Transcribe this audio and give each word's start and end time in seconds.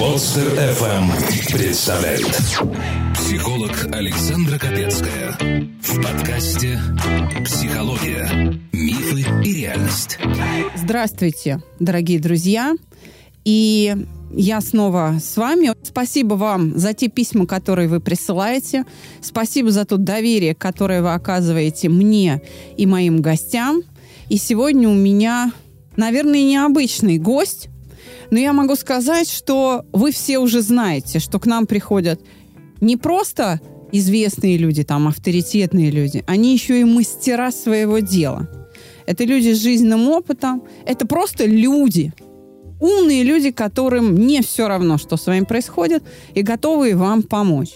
Подстер 0.00 0.46
FM 0.54 1.52
представляет 1.52 2.24
Психолог 3.14 3.70
Александра 3.92 4.58
Капецкая 4.58 5.36
В 5.82 6.02
подкасте 6.02 6.78
«Психология. 7.44 8.58
Мифы 8.72 9.26
и 9.44 9.52
реальность» 9.52 10.18
Здравствуйте, 10.74 11.62
дорогие 11.80 12.18
друзья! 12.18 12.74
И 13.44 13.94
я 14.32 14.62
снова 14.62 15.18
с 15.22 15.36
вами. 15.36 15.72
Спасибо 15.82 16.32
вам 16.32 16.78
за 16.78 16.94
те 16.94 17.08
письма, 17.08 17.46
которые 17.46 17.88
вы 17.88 18.00
присылаете. 18.00 18.86
Спасибо 19.20 19.70
за 19.70 19.84
то 19.84 19.98
доверие, 19.98 20.54
которое 20.54 21.02
вы 21.02 21.12
оказываете 21.12 21.90
мне 21.90 22.40
и 22.78 22.86
моим 22.86 23.20
гостям. 23.20 23.82
И 24.30 24.38
сегодня 24.38 24.88
у 24.88 24.94
меня, 24.94 25.52
наверное, 25.96 26.42
необычный 26.42 27.18
гость, 27.18 27.68
но 28.30 28.38
я 28.38 28.52
могу 28.52 28.76
сказать, 28.76 29.28
что 29.28 29.84
вы 29.92 30.12
все 30.12 30.38
уже 30.38 30.62
знаете, 30.62 31.18
что 31.18 31.38
к 31.38 31.46
нам 31.46 31.66
приходят 31.66 32.20
не 32.80 32.96
просто 32.96 33.60
известные 33.92 34.56
люди, 34.56 34.84
там, 34.84 35.08
авторитетные 35.08 35.90
люди, 35.90 36.24
они 36.26 36.52
еще 36.52 36.80
и 36.80 36.84
мастера 36.84 37.50
своего 37.50 37.98
дела. 37.98 38.48
Это 39.06 39.24
люди 39.24 39.52
с 39.52 39.60
жизненным 39.60 40.08
опытом, 40.08 40.62
это 40.86 41.06
просто 41.06 41.44
люди, 41.44 42.12
умные 42.80 43.24
люди, 43.24 43.50
которым 43.50 44.14
не 44.14 44.42
все 44.42 44.68
равно, 44.68 44.98
что 44.98 45.16
с 45.16 45.26
вами 45.26 45.44
происходит, 45.44 46.04
и 46.34 46.42
готовы 46.42 46.94
вам 46.94 47.22
помочь. 47.22 47.74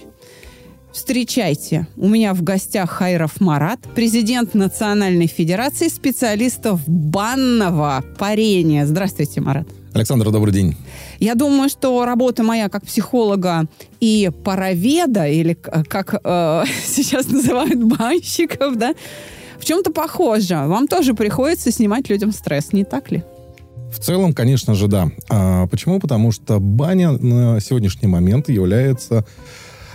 Встречайте, 0.93 1.89
у 1.97 2.09
меня 2.09 2.35
в 2.35 2.43
гостях 2.45 2.89
Хайров 2.89 3.41
Марат, 3.41 3.81
президент 3.97 4.55
Национальной 4.55 5.27
Федерации 5.27 5.89
специалистов 5.89 6.83
банного 6.87 8.05
парения. 8.17 8.87
Здравствуйте, 8.87 9.41
Марат. 9.41 9.67
Александр, 9.95 10.31
добрый 10.33 10.53
день. 10.53 10.77
Я 11.21 11.37
думаю, 11.37 11.69
что 11.69 12.05
работа 12.05 12.43
моя 12.43 12.69
как 12.69 12.85
психолога 12.85 13.67
и 14.01 14.29
пароведа, 14.43 15.29
или 15.29 15.55
как 15.55 16.21
э, 16.23 16.65
сейчас 16.85 17.29
называют 17.29 17.83
банщиков, 17.83 18.77
да, 18.77 18.95
в 19.59 19.65
чем-то 19.65 19.93
похожа. 19.93 20.67
Вам 20.67 20.89
тоже 20.89 21.15
приходится 21.15 21.71
снимать 21.71 22.11
людям 22.11 22.33
стресс, 22.33 22.73
не 22.73 22.85
так 22.85 23.13
ли? 23.13 23.23
В 23.93 24.01
целом, 24.01 24.35
конечно 24.35 24.75
же, 24.75 24.89
да. 24.89 25.13
А 25.31 25.69
почему? 25.69 26.01
Потому 26.01 26.33
что 26.33 26.59
баня 26.59 27.13
на 27.13 27.61
сегодняшний 27.61 28.09
момент 28.09 28.49
является 28.49 29.25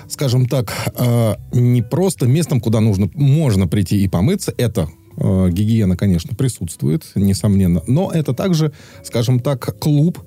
скажем 0.08 0.48
так, 0.48 0.74
э, 0.96 1.36
не 1.52 1.84
просто 1.84 2.26
местом, 2.26 2.62
куда 2.62 2.80
нужно, 2.80 3.10
можно 3.14 3.68
прийти 3.68 4.04
и 4.04 4.08
помыться. 4.08 4.52
Это 4.58 4.90
гигиена, 5.20 5.98
конечно, 5.98 6.36
присутствует, 6.36 7.04
несомненно. 7.16 7.82
Но 7.88 8.12
это 8.12 8.34
также, 8.34 8.72
скажем 9.04 9.40
так, 9.40 9.78
клуб, 9.80 10.20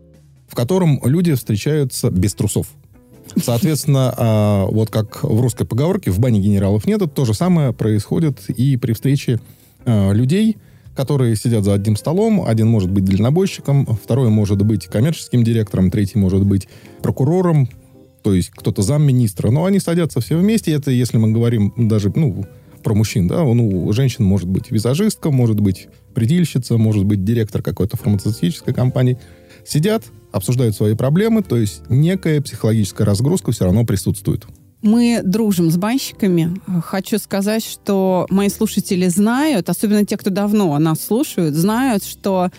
в 0.49 0.55
котором 0.55 1.01
люди 1.05 1.35
встречаются 1.35 2.11
без 2.11 2.35
трусов. 2.35 2.69
Соответственно, 3.37 4.15
э, 4.17 4.67
вот 4.75 4.91
как 4.91 5.23
в 5.23 5.41
русской 5.41 5.67
поговорке, 5.67 6.11
в 6.11 6.19
бане 6.19 6.41
генералов 6.41 6.87
нет, 6.87 7.03
то 7.15 7.25
же 7.25 7.35
самое 7.35 7.73
происходит 7.73 8.49
и 8.51 8.77
при 8.77 8.93
встрече 8.93 9.41
людей, 9.85 10.59
которые 10.95 11.35
сидят 11.37 11.65
за 11.65 11.75
одним 11.75 11.97
столом. 11.97 12.45
Один 12.47 12.69
может 12.69 12.91
быть 12.91 13.05
дальнобойщиком, 13.05 13.87
второй 13.87 14.29
может 14.29 14.63
быть 14.63 14.87
коммерческим 14.87 15.43
директором, 15.43 15.91
третий 15.91 16.19
может 16.19 16.45
быть 16.45 16.69
прокурором, 17.03 17.69
то 18.23 18.35
есть 18.35 18.51
кто-то 18.51 18.83
замминистра, 18.83 19.51
но 19.51 19.65
они 19.65 19.81
садятся 19.81 20.21
все 20.21 20.37
вместе, 20.37 20.73
это 20.73 20.91
если 20.91 21.19
мы 21.19 21.33
говорим 21.33 21.73
даже, 21.77 22.13
ну, 22.15 22.47
про 22.83 22.95
мужчин, 22.95 23.29
да, 23.29 23.43
ну, 23.43 23.87
у 23.87 23.93
женщин 23.93 24.25
может 24.25 24.49
быть 24.49 24.71
визажистка, 24.71 25.31
может 25.31 25.61
быть 25.61 25.89
предельщица, 26.15 26.77
может 26.77 27.05
быть 27.05 27.25
директор 27.25 27.63
какой-то 27.63 27.97
фармацевтической 27.97 28.75
компании. 28.75 29.19
Сидят, 29.67 30.05
обсуждают 30.33 30.75
свои 30.75 30.95
проблемы, 30.95 31.43
то 31.43 31.57
есть 31.57 31.83
некая 31.89 32.41
психологическая 32.41 33.07
разгрузка 33.07 33.53
все 33.53 33.65
равно 33.65 33.85
присутствует. 33.85 34.47
Мы 34.83 35.21
дружим 35.23 35.71
с 35.71 35.77
банщиками. 35.77 36.61
Хочу 36.85 37.19
сказать, 37.19 37.65
что 37.65 38.27
мои 38.31 38.49
слушатели 38.49 39.07
знают, 39.07 39.69
особенно 39.69 40.05
те, 40.05 40.17
кто 40.17 40.31
давно 40.31 40.77
нас 40.79 41.01
слушают, 41.05 41.55
знают, 41.55 42.05
что 42.05 42.51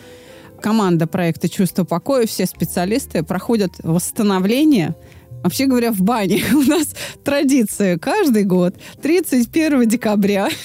команда 0.61 1.05
проекта 1.05 1.49
«Чувство 1.49 1.83
покоя», 1.83 2.25
все 2.25 2.45
специалисты 2.45 3.23
проходят 3.23 3.71
восстановление– 3.83 4.95
Вообще 5.43 5.65
говоря, 5.65 5.91
в 5.91 6.01
бане 6.01 6.41
у 6.53 6.61
нас 6.61 6.95
традиция 7.23 7.97
каждый 7.97 8.43
год 8.43 8.75
31 9.01 9.87
декабря. 9.87 10.49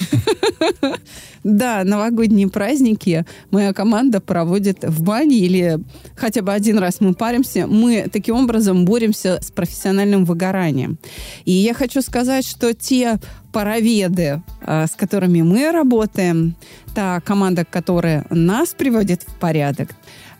Да, 1.41 1.85
новогодние 1.85 2.49
праздники 2.49 3.25
моя 3.49 3.71
команда 3.71 4.19
проводит 4.19 4.83
в 4.83 5.03
бане 5.03 5.37
или 5.37 5.79
хотя 6.17 6.41
бы 6.41 6.51
один 6.51 6.77
раз 6.79 6.99
мы 6.99 7.13
паримся. 7.13 7.65
Мы 7.65 8.09
таким 8.11 8.35
образом 8.35 8.83
боремся 8.83 9.39
с 9.41 9.49
профессиональным 9.49 10.25
выгоранием. 10.25 10.99
И 11.45 11.51
я 11.51 11.73
хочу 11.73 12.01
сказать, 12.01 12.45
что 12.45 12.73
те 12.73 13.19
пароведы, 13.53 14.43
а, 14.61 14.85
с 14.85 14.91
которыми 14.91 15.41
мы 15.41 15.71
работаем, 15.71 16.55
та 16.93 17.21
команда, 17.21 17.63
которая 17.63 18.25
нас 18.29 18.69
приводит 18.69 19.23
в 19.23 19.35
порядок, 19.39 19.91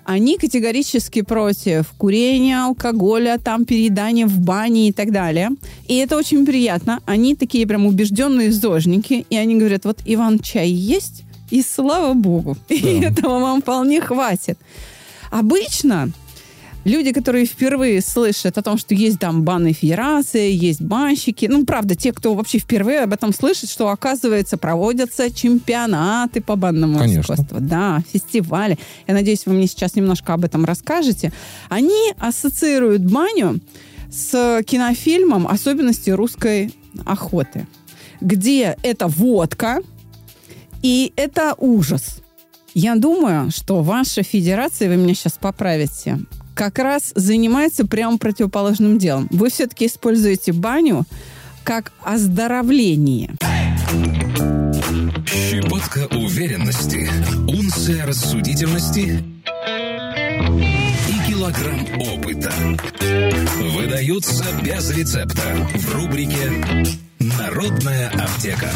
они 0.10 0.40
категорически 0.40 1.22
против 1.22 1.94
курения, 2.00 2.64
алкоголя, 2.64 3.38
там 3.38 3.64
переедания 3.64 4.26
в 4.26 4.40
бане 4.40 4.90
и 4.90 4.92
так 4.92 5.12
далее. 5.12 5.52
И 5.88 5.98
это 5.98 6.18
очень 6.18 6.48
приятно. 6.48 7.00
Они 7.06 7.36
такие 7.36 7.68
прям 7.68 7.86
убежденные 7.86 8.52
зожники, 8.52 9.28
и 9.30 9.38
они 9.38 9.56
говорят, 9.56 9.86
вот, 9.86 10.00
Иван, 10.06 10.40
чай 10.40 10.68
есть? 10.68 11.26
И 11.52 11.62
слава 11.62 12.16
богу, 12.16 12.58
да. 12.70 12.76
и 12.76 13.02
этого 13.02 13.40
вам 13.40 13.62
вполне 13.62 14.02
хватит. 14.02 14.58
Обычно 15.30 16.12
люди, 16.90 17.14
которые 17.14 17.46
впервые 17.46 18.02
слышат 18.02 18.58
о 18.58 18.62
том, 18.62 18.78
что 18.78 18.94
есть 18.94 19.20
там 19.20 19.44
банные 19.44 19.74
федерации, 19.74 20.52
есть 20.52 20.82
банщики, 20.82 21.46
ну, 21.46 21.66
правда, 21.66 21.96
те, 21.96 22.12
кто 22.12 22.34
вообще 22.34 22.58
впервые 22.60 23.02
об 23.02 23.14
этом 23.14 23.34
слышит, 23.34 23.70
что, 23.70 23.90
оказывается, 23.90 24.58
проводятся 24.58 25.32
чемпионаты 25.32 26.42
по 26.42 26.56
банному 26.56 27.00
Конечно. 27.00 27.34
искусству. 27.34 27.58
Да, 27.60 28.02
фестивали. 28.12 28.78
Я 29.08 29.14
надеюсь, 29.14 29.46
вы 29.46 29.54
мне 29.54 29.68
сейчас 29.68 29.96
немножко 29.96 30.34
об 30.34 30.44
этом 30.44 30.66
расскажете. 30.66 31.32
Они 31.70 32.14
ассоциируют 32.18 33.04
баню 33.04 33.60
с 34.12 34.64
кинофильмом 34.64 35.48
«Особенности 35.48 36.10
русской 36.10 36.74
охоты», 37.06 37.68
где 38.22 38.76
это 38.84 39.08
водка 39.08 39.82
и 40.82 41.14
это 41.16 41.56
ужас. 41.58 42.22
Я 42.74 42.96
думаю, 42.96 43.52
что 43.52 43.82
ваша 43.82 44.24
федерация, 44.24 44.90
вы 44.90 44.96
меня 44.96 45.14
сейчас 45.14 45.34
поправите, 45.40 46.20
как 46.60 46.78
раз 46.80 47.14
занимается 47.16 47.88
прямо 47.88 48.18
противоположным 48.18 48.98
делом. 48.98 49.30
Вы 49.32 49.50
все-таки 49.50 49.86
используете 49.86 50.52
баню 50.52 51.06
как 51.64 51.94
оздоровление. 52.04 53.30
Щепотка 55.26 56.14
уверенности, 56.14 57.10
унция 57.48 58.06
рассудительности 58.06 59.24
и 61.08 61.32
килограмм 61.32 61.80
опыта 62.14 62.52
выдаются 63.78 64.44
без 64.62 64.92
рецепта 64.92 65.66
в 65.76 65.96
рубрике 65.96 66.92
«Народная 67.20 68.10
аптека». 68.10 68.70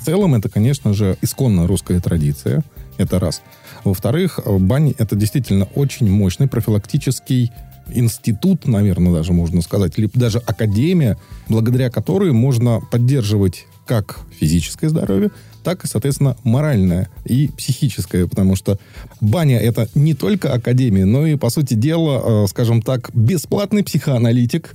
В 0.00 0.04
целом, 0.04 0.36
это, 0.36 0.48
конечно 0.48 0.94
же, 0.94 1.16
исконно 1.22 1.66
русская 1.66 1.98
традиция. 1.98 2.62
Это 2.98 3.18
раз. 3.18 3.42
Во-вторых, 3.84 4.40
бань– 4.46 4.94
это 4.98 5.16
действительно 5.16 5.66
очень 5.74 6.08
мощный 6.08 6.48
профилактический 6.48 7.52
институт, 7.92 8.66
наверное, 8.66 9.12
даже 9.12 9.32
можно 9.32 9.60
сказать, 9.62 9.98
или 9.98 10.08
даже 10.14 10.38
академия, 10.38 11.18
благодаря 11.48 11.90
которой 11.90 12.32
можно 12.32 12.80
поддерживать 12.80 13.66
как 13.86 14.20
физическое 14.40 14.88
здоровье, 14.88 15.30
так 15.62 15.84
и, 15.84 15.86
соответственно, 15.86 16.36
моральное 16.42 17.10
и 17.24 17.48
психическое, 17.48 18.26
потому 18.26 18.56
что 18.56 18.78
баня– 19.20 19.58
это 19.60 19.88
не 19.94 20.14
только 20.14 20.52
академия, 20.52 21.04
но 21.04 21.26
и, 21.26 21.36
по 21.36 21.50
сути 21.50 21.74
дела, 21.74 22.44
э, 22.44 22.46
скажем 22.48 22.80
так, 22.80 23.10
бесплатный 23.14 23.84
психоаналитик, 23.84 24.74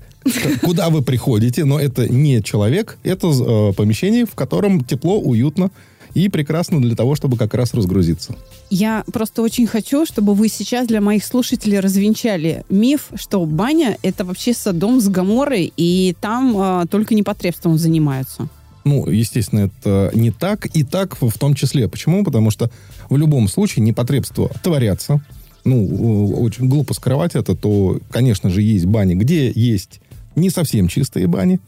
куда 0.61 0.89
вы 0.89 1.01
приходите, 1.01 1.65
но 1.65 1.79
это 1.79 2.07
не 2.07 2.43
человек, 2.43 2.97
это 3.03 3.27
э, 3.27 3.73
помещение, 3.73 4.25
в 4.25 4.35
котором 4.35 4.83
тепло, 4.83 5.19
уютно, 5.19 5.71
и 6.13 6.29
прекрасно 6.29 6.81
для 6.81 6.95
того, 6.95 7.15
чтобы 7.15 7.37
как 7.37 7.53
раз 7.53 7.73
разгрузиться. 7.73 8.35
Я 8.69 9.03
просто 9.11 9.41
очень 9.41 9.67
хочу, 9.67 10.05
чтобы 10.05 10.33
вы 10.33 10.49
сейчас 10.49 10.87
для 10.87 11.01
моих 11.01 11.23
слушателей 11.23 11.79
развенчали 11.79 12.63
миф, 12.69 13.09
что 13.15 13.45
баня— 13.45 13.97
это 14.03 14.25
вообще 14.25 14.53
садом 14.53 14.99
с 14.99 15.07
гаморой, 15.07 15.71
и 15.75 16.15
там 16.19 16.55
э, 16.57 16.85
только 16.89 17.15
непотребством 17.15 17.77
занимаются. 17.77 18.49
Ну, 18.85 19.07
естественно, 19.07 19.69
это 19.71 20.11
не 20.13 20.31
так, 20.31 20.65
и 20.75 20.83
так 20.83 21.21
в 21.21 21.37
том 21.37 21.53
числе. 21.53 21.87
Почему? 21.87 22.23
Потому 22.23 22.49
что 22.49 22.71
в 23.09 23.17
любом 23.17 23.47
случае 23.47 23.83
непотребства 23.83 24.49
творятся. 24.63 25.21
Ну, 25.65 26.33
очень 26.41 26.69
глупо 26.69 26.93
скрывать 26.93 27.35
это, 27.35 27.55
то, 27.55 27.99
конечно 28.09 28.49
же, 28.49 28.61
есть 28.61 28.85
бани, 28.85 29.13
где 29.13 29.51
есть 29.51 29.99
не 30.35 30.49
совсем 30.49 30.87
чистые 30.87 31.27
бани. 31.27 31.59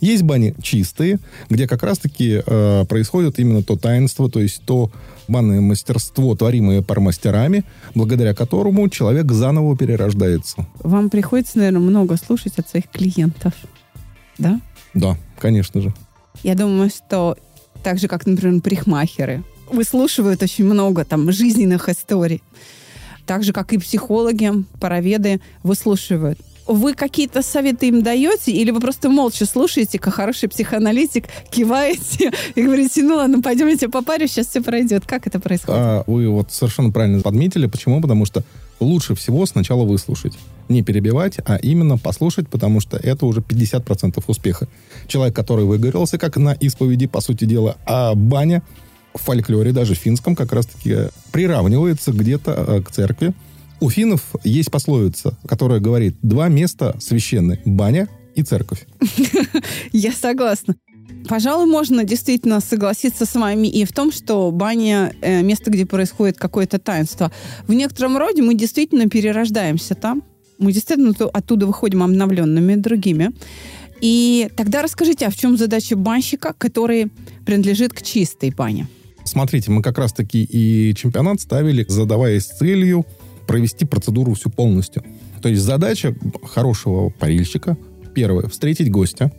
Есть 0.00 0.22
бани 0.22 0.54
чистые, 0.62 1.18
где 1.48 1.66
как 1.66 1.82
раз-таки 1.82 2.42
э, 2.44 2.84
происходит 2.88 3.38
именно 3.38 3.62
то 3.62 3.76
таинство, 3.76 4.30
то 4.30 4.40
есть 4.40 4.62
то 4.64 4.90
банное 5.28 5.60
мастерство, 5.60 6.34
творимое 6.34 6.82
пармастерами, 6.82 7.64
благодаря 7.94 8.34
которому 8.34 8.88
человек 8.88 9.30
заново 9.32 9.76
перерождается. 9.76 10.66
Вам 10.82 11.10
приходится, 11.10 11.58
наверное, 11.58 11.80
много 11.80 12.16
слушать 12.16 12.58
от 12.58 12.68
своих 12.68 12.88
клиентов, 12.90 13.54
да? 14.38 14.60
Да, 14.92 15.16
конечно 15.38 15.80
же. 15.80 15.94
Я 16.42 16.54
думаю, 16.54 16.90
что 16.90 17.36
так 17.82 17.98
же, 17.98 18.08
как, 18.08 18.26
например, 18.26 18.60
парикмахеры, 18.60 19.44
выслушивают 19.70 20.42
очень 20.42 20.64
много 20.64 21.04
там 21.04 21.30
жизненных 21.32 21.88
историй. 21.88 22.42
Так 23.26 23.42
же, 23.42 23.52
как 23.52 23.72
и 23.72 23.78
психологи, 23.78 24.50
пароведы 24.80 25.40
выслушивают 25.62 26.38
вы 26.66 26.94
какие-то 26.94 27.42
советы 27.42 27.88
им 27.88 28.02
даете, 28.02 28.52
или 28.52 28.70
вы 28.70 28.80
просто 28.80 29.08
молча 29.08 29.46
слушаете, 29.46 29.98
как 29.98 30.14
хороший 30.14 30.48
психоаналитик, 30.48 31.26
киваете 31.50 32.32
и 32.54 32.62
говорите, 32.62 33.02
ну 33.02 33.16
ладно, 33.16 33.42
пойдем 33.42 33.68
я 33.68 33.76
тебя 33.76 33.90
попарю, 33.90 34.26
сейчас 34.26 34.48
все 34.48 34.62
пройдет. 34.62 35.04
Как 35.06 35.26
это 35.26 35.40
происходит? 35.40 35.80
А, 35.80 36.04
вы 36.06 36.28
вот 36.28 36.52
совершенно 36.52 36.90
правильно 36.90 37.20
подметили. 37.20 37.66
Почему? 37.66 38.00
Потому 38.00 38.24
что 38.24 38.44
лучше 38.80 39.14
всего 39.14 39.46
сначала 39.46 39.84
выслушать. 39.84 40.34
Не 40.68 40.82
перебивать, 40.82 41.38
а 41.44 41.56
именно 41.56 41.98
послушать, 41.98 42.48
потому 42.48 42.80
что 42.80 42.96
это 42.96 43.26
уже 43.26 43.40
50% 43.40 44.22
успеха. 44.26 44.68
Человек, 45.06 45.36
который 45.36 45.66
выгорелся, 45.66 46.18
как 46.18 46.36
на 46.36 46.52
исповеди, 46.52 47.06
по 47.06 47.20
сути 47.20 47.44
дела, 47.44 47.76
а 47.84 48.14
баня 48.14 48.62
в 49.14 49.20
фольклоре, 49.20 49.72
даже 49.72 49.94
в 49.94 49.98
финском, 49.98 50.34
как 50.34 50.52
раз-таки 50.52 51.10
приравнивается 51.30 52.12
где-то 52.12 52.52
э, 52.52 52.82
к 52.82 52.90
церкви, 52.90 53.32
у 53.80 53.90
финнов 53.90 54.34
есть 54.44 54.70
пословица, 54.70 55.36
которая 55.46 55.80
говорит, 55.80 56.16
два 56.22 56.48
места 56.48 56.96
священны– 57.00 57.60
баня 57.64 58.08
и 58.34 58.42
церковь. 58.42 58.86
Я 59.92 60.12
согласна. 60.12 60.76
Пожалуй, 61.28 61.66
можно 61.66 62.04
действительно 62.04 62.60
согласиться 62.60 63.24
с 63.24 63.34
вами 63.34 63.68
и 63.68 63.84
в 63.84 63.92
том, 63.92 64.12
что 64.12 64.50
баня 64.50 65.12
э,– 65.22 65.42
место, 65.42 65.70
где 65.70 65.86
происходит 65.86 66.36
какое-то 66.36 66.78
таинство. 66.78 67.32
В 67.66 67.72
некотором 67.72 68.16
роде 68.18 68.42
мы 68.42 68.54
действительно 68.54 69.08
перерождаемся 69.08 69.94
там. 69.94 70.22
Мы 70.58 70.72
действительно 70.72 71.14
оттуда 71.32 71.66
выходим 71.66 72.02
обновленными 72.02 72.74
другими. 72.74 73.32
И 74.00 74.50
тогда 74.56 74.82
расскажите, 74.82 75.26
а 75.26 75.30
в 75.30 75.36
чем 75.36 75.56
задача 75.56 75.96
банщика, 75.96 76.54
который 76.56 77.10
принадлежит 77.46 77.92
к 77.92 78.02
чистой 78.02 78.50
бане? 78.50 78.86
Смотрите, 79.24 79.70
мы 79.70 79.82
как 79.82 79.96
раз-таки 79.98 80.44
и 80.44 80.94
чемпионат 80.94 81.40
ставили, 81.40 81.86
задаваясь 81.88 82.44
целью 82.44 83.06
провести 83.46 83.84
процедуру 83.84 84.34
всю 84.34 84.50
полностью. 84.50 85.04
То 85.42 85.48
есть 85.48 85.62
задача 85.62 86.14
хорошего 86.44 87.10
парильщика, 87.10 87.76
первое, 88.14 88.48
встретить 88.48 88.90
гостя, 88.90 89.32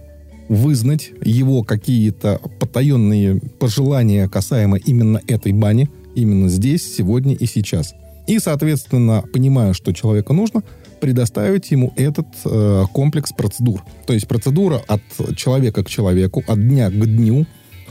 вызнать 0.50 1.12
его 1.24 1.64
какие-то 1.64 2.40
потаенные 2.60 3.40
пожелания 3.60 4.28
касаемо 4.28 4.78
именно 4.78 5.22
этой 5.28 5.54
бани, 5.54 5.90
именно 6.16 6.50
здесь, 6.50 6.96
сегодня 6.96 7.34
и 7.34 7.46
сейчас. 7.46 7.94
И, 8.28 8.40
соответственно, 8.40 9.24
понимая, 9.34 9.74
что 9.74 9.92
человеку 9.94 10.34
нужно, 10.34 10.64
предоставить 11.00 11.70
ему 11.72 11.94
этот 11.96 12.28
э, 12.46 12.84
комплекс 12.92 13.32
процедур. 13.32 13.84
То 14.08 14.14
есть 14.14 14.28
процедура 14.28 14.82
от 14.88 15.02
человека 15.36 15.84
к 15.84 15.90
человеку, 15.90 16.44
от 16.48 16.60
дня 16.60 16.90
к 16.90 17.06
дню, 17.06 17.46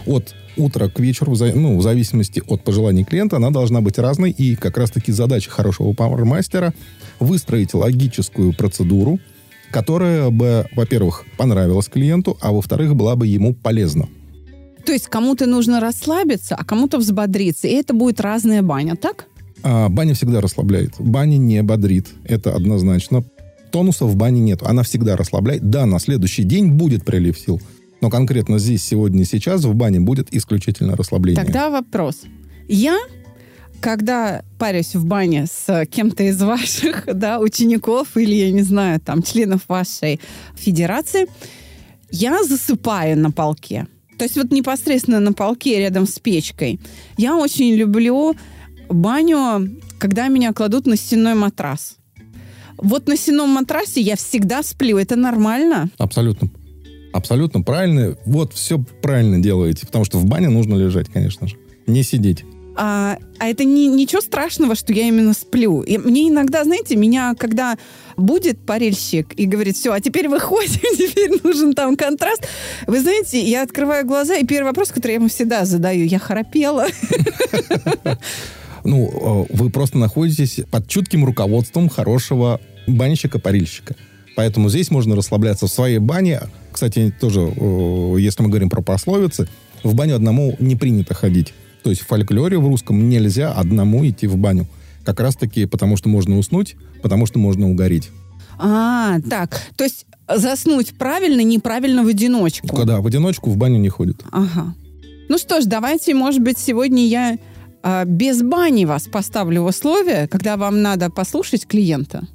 от 0.06 0.34
утра 0.56 0.88
к 0.88 1.00
вечеру, 1.00 1.36
ну, 1.54 1.78
в 1.78 1.82
зависимости 1.82 2.42
от 2.46 2.62
пожеланий 2.62 3.04
клиента, 3.04 3.36
она 3.36 3.50
должна 3.50 3.80
быть 3.80 3.98
разной. 3.98 4.30
И 4.30 4.56
как 4.56 4.76
раз-таки 4.76 5.12
задача 5.12 5.50
хорошего 5.50 5.92
пауэрмастера 5.92 6.74
выстроить 7.18 7.74
логическую 7.74 8.52
процедуру, 8.52 9.18
которая 9.70 10.30
бы, 10.30 10.66
во-первых, 10.74 11.24
понравилась 11.36 11.88
клиенту, 11.88 12.36
а 12.40 12.52
во-вторых, 12.52 12.94
была 12.94 13.16
бы 13.16 13.26
ему 13.26 13.54
полезна. 13.54 14.08
То 14.84 14.92
есть 14.92 15.08
кому-то 15.08 15.46
нужно 15.46 15.80
расслабиться, 15.80 16.54
а 16.54 16.64
кому-то 16.64 16.98
взбодриться. 16.98 17.66
И 17.66 17.72
это 17.72 17.94
будет 17.94 18.20
разная 18.20 18.62
баня, 18.62 18.96
так? 18.96 19.26
А, 19.62 19.88
баня 19.88 20.14
всегда 20.14 20.40
расслабляет. 20.40 20.92
Баня 20.98 21.38
не 21.38 21.62
бодрит. 21.62 22.08
Это 22.24 22.54
однозначно. 22.54 23.24
Тонуса 23.72 24.04
в 24.04 24.14
бане 24.14 24.40
нет. 24.40 24.62
Она 24.62 24.82
всегда 24.82 25.16
расслабляет. 25.16 25.68
Да, 25.68 25.86
на 25.86 25.98
следующий 25.98 26.44
день 26.44 26.70
будет 26.70 27.04
прилив 27.04 27.38
сил. 27.38 27.60
Но 28.00 28.10
конкретно 28.10 28.58
здесь, 28.58 28.84
сегодня 28.84 29.22
и 29.22 29.24
сейчас 29.24 29.64
в 29.64 29.74
бане 29.74 30.00
будет 30.00 30.34
исключительно 30.34 30.96
расслабление. 30.96 31.42
Тогда 31.42 31.70
вопрос. 31.70 32.22
Я 32.68 32.98
когда 33.84 34.42
парюсь 34.58 34.94
в 34.94 35.04
бане 35.04 35.44
с 35.44 35.84
кем-то 35.90 36.22
из 36.22 36.40
ваших 36.40 37.04
да, 37.12 37.38
учеников 37.38 38.16
или, 38.16 38.34
я 38.34 38.50
не 38.50 38.62
знаю, 38.62 38.98
там, 38.98 39.22
членов 39.22 39.60
вашей 39.68 40.20
федерации, 40.54 41.26
я 42.10 42.42
засыпаю 42.44 43.18
на 43.18 43.30
полке. 43.30 43.86
То 44.16 44.24
есть 44.24 44.36
вот 44.36 44.52
непосредственно 44.52 45.20
на 45.20 45.34
полке 45.34 45.80
рядом 45.80 46.06
с 46.06 46.18
печкой. 46.18 46.80
Я 47.18 47.36
очень 47.36 47.74
люблю 47.74 48.34
баню, 48.88 49.78
когда 49.98 50.28
меня 50.28 50.54
кладут 50.54 50.86
на 50.86 50.96
стенной 50.96 51.34
матрас. 51.34 51.98
Вот 52.78 53.06
на 53.06 53.18
стенном 53.18 53.50
матрасе 53.50 54.00
я 54.00 54.16
всегда 54.16 54.62
сплю. 54.62 54.96
Это 54.96 55.16
нормально? 55.16 55.90
Абсолютно 55.98 56.48
абсолютно 57.14 57.62
правильно. 57.62 58.16
Вот 58.26 58.52
все 58.52 58.78
правильно 59.00 59.38
делаете, 59.38 59.86
потому 59.86 60.04
что 60.04 60.18
в 60.18 60.26
бане 60.26 60.48
нужно 60.48 60.74
лежать, 60.74 61.08
конечно 61.08 61.46
же, 61.46 61.56
не 61.86 62.02
сидеть. 62.02 62.44
А, 62.76 63.18
а 63.38 63.46
это 63.46 63.64
не, 63.64 63.86
ничего 63.86 64.20
страшного, 64.20 64.74
что 64.74 64.92
я 64.92 65.06
именно 65.06 65.32
сплю. 65.32 65.82
И 65.82 65.96
мне 65.96 66.28
иногда, 66.28 66.64
знаете, 66.64 66.96
меня, 66.96 67.34
когда 67.38 67.78
будет 68.16 68.58
парильщик 68.58 69.32
и 69.38 69.46
говорит, 69.46 69.76
все, 69.76 69.92
а 69.92 70.00
теперь 70.00 70.28
выходим, 70.28 70.80
теперь 70.98 71.40
нужен 71.44 71.72
там 71.72 71.96
контраст. 71.96 72.48
Вы 72.88 73.00
знаете, 73.00 73.40
я 73.40 73.62
открываю 73.62 74.04
глаза, 74.04 74.36
и 74.36 74.44
первый 74.44 74.68
вопрос, 74.68 74.88
который 74.88 75.12
я 75.12 75.16
ему 75.16 75.28
всегда 75.28 75.64
задаю, 75.64 76.04
я 76.04 76.18
храпела. 76.18 76.86
Ну, 78.86 79.46
э, 79.48 79.54
вы 79.54 79.70
просто 79.70 79.96
находитесь 79.96 80.60
под 80.70 80.86
чутким 80.88 81.24
руководством 81.24 81.88
хорошего 81.88 82.60
банщика-парильщика. 82.86 83.96
Поэтому 84.36 84.68
здесь 84.68 84.90
можно 84.90 85.14
расслабляться 85.16 85.66
в 85.66 85.70
своей 85.70 85.98
бане. 85.98 86.42
Кстати, 86.72 87.14
тоже, 87.20 87.40
если 88.18 88.42
мы 88.42 88.48
говорим 88.48 88.68
про 88.68 88.82
пословицы, 88.82 89.48
в 89.82 89.94
баню 89.94 90.16
одному 90.16 90.56
не 90.58 90.76
принято 90.76 91.14
ходить. 91.14 91.54
То 91.82 91.90
есть 91.90 92.02
в 92.02 92.06
фольклоре 92.06 92.58
в 92.58 92.66
русском 92.66 93.08
нельзя 93.08 93.52
одному 93.52 94.06
идти 94.06 94.26
в 94.26 94.36
баню. 94.36 94.66
Как 95.04 95.20
раз-таки 95.20 95.66
потому, 95.66 95.96
что 95.96 96.08
можно 96.08 96.38
уснуть, 96.38 96.76
потому 97.02 97.26
что 97.26 97.38
можно 97.38 97.70
угореть. 97.70 98.10
А, 98.58 99.20
так. 99.28 99.60
То 99.76 99.84
есть 99.84 100.06
заснуть 100.28 100.96
правильно, 100.96 101.42
неправильно 101.42 102.02
в 102.02 102.06
одиночку. 102.06 102.68
Когда 102.68 103.00
в 103.00 103.06
одиночку 103.06 103.50
в 103.50 103.56
баню 103.56 103.78
не 103.78 103.88
ходит. 103.88 104.24
Ага. 104.32 104.74
Ну 105.28 105.38
что 105.38 105.60
ж, 105.60 105.64
давайте, 105.66 106.14
может 106.14 106.40
быть, 106.40 106.58
сегодня 106.58 107.06
я 107.06 107.38
э, 107.82 108.04
без 108.06 108.42
бани 108.42 108.84
вас 108.84 109.04
поставлю 109.04 109.62
в 109.62 109.66
условия, 109.66 110.26
когда 110.28 110.56
вам 110.56 110.82
надо 110.82 111.10
послушать 111.10 111.66
клиента 111.66 112.26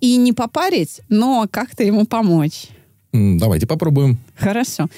и 0.00 0.16
не 0.16 0.32
попарить, 0.32 1.00
но 1.08 1.46
как-то 1.50 1.84
ему 1.84 2.06
помочь. 2.06 2.68
Давайте 3.12 3.66
попробуем. 3.66 4.18
Хорошо. 4.36 4.88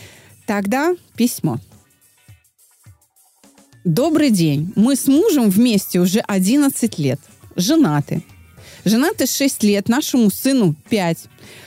Тогда 0.46 0.94
письмо. 1.16 1.58
Добрый 3.84 4.30
день. 4.30 4.72
Мы 4.76 4.96
с 4.96 5.06
мужем 5.06 5.50
вместе 5.50 6.00
уже 6.00 6.20
11 6.20 6.98
лет. 6.98 7.20
Женаты. 7.56 8.22
Женаты 8.84 9.26
6 9.26 9.62
лет, 9.64 9.88
нашему 9.88 10.30
сыну 10.30 10.74
5. 10.88 11.18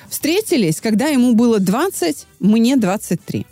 Встретились, 0.09 0.81
когда 0.81 1.07
ему 1.07 1.35
было 1.35 1.59
20, 1.59 2.27
мне 2.39 2.75
23. 2.75 3.45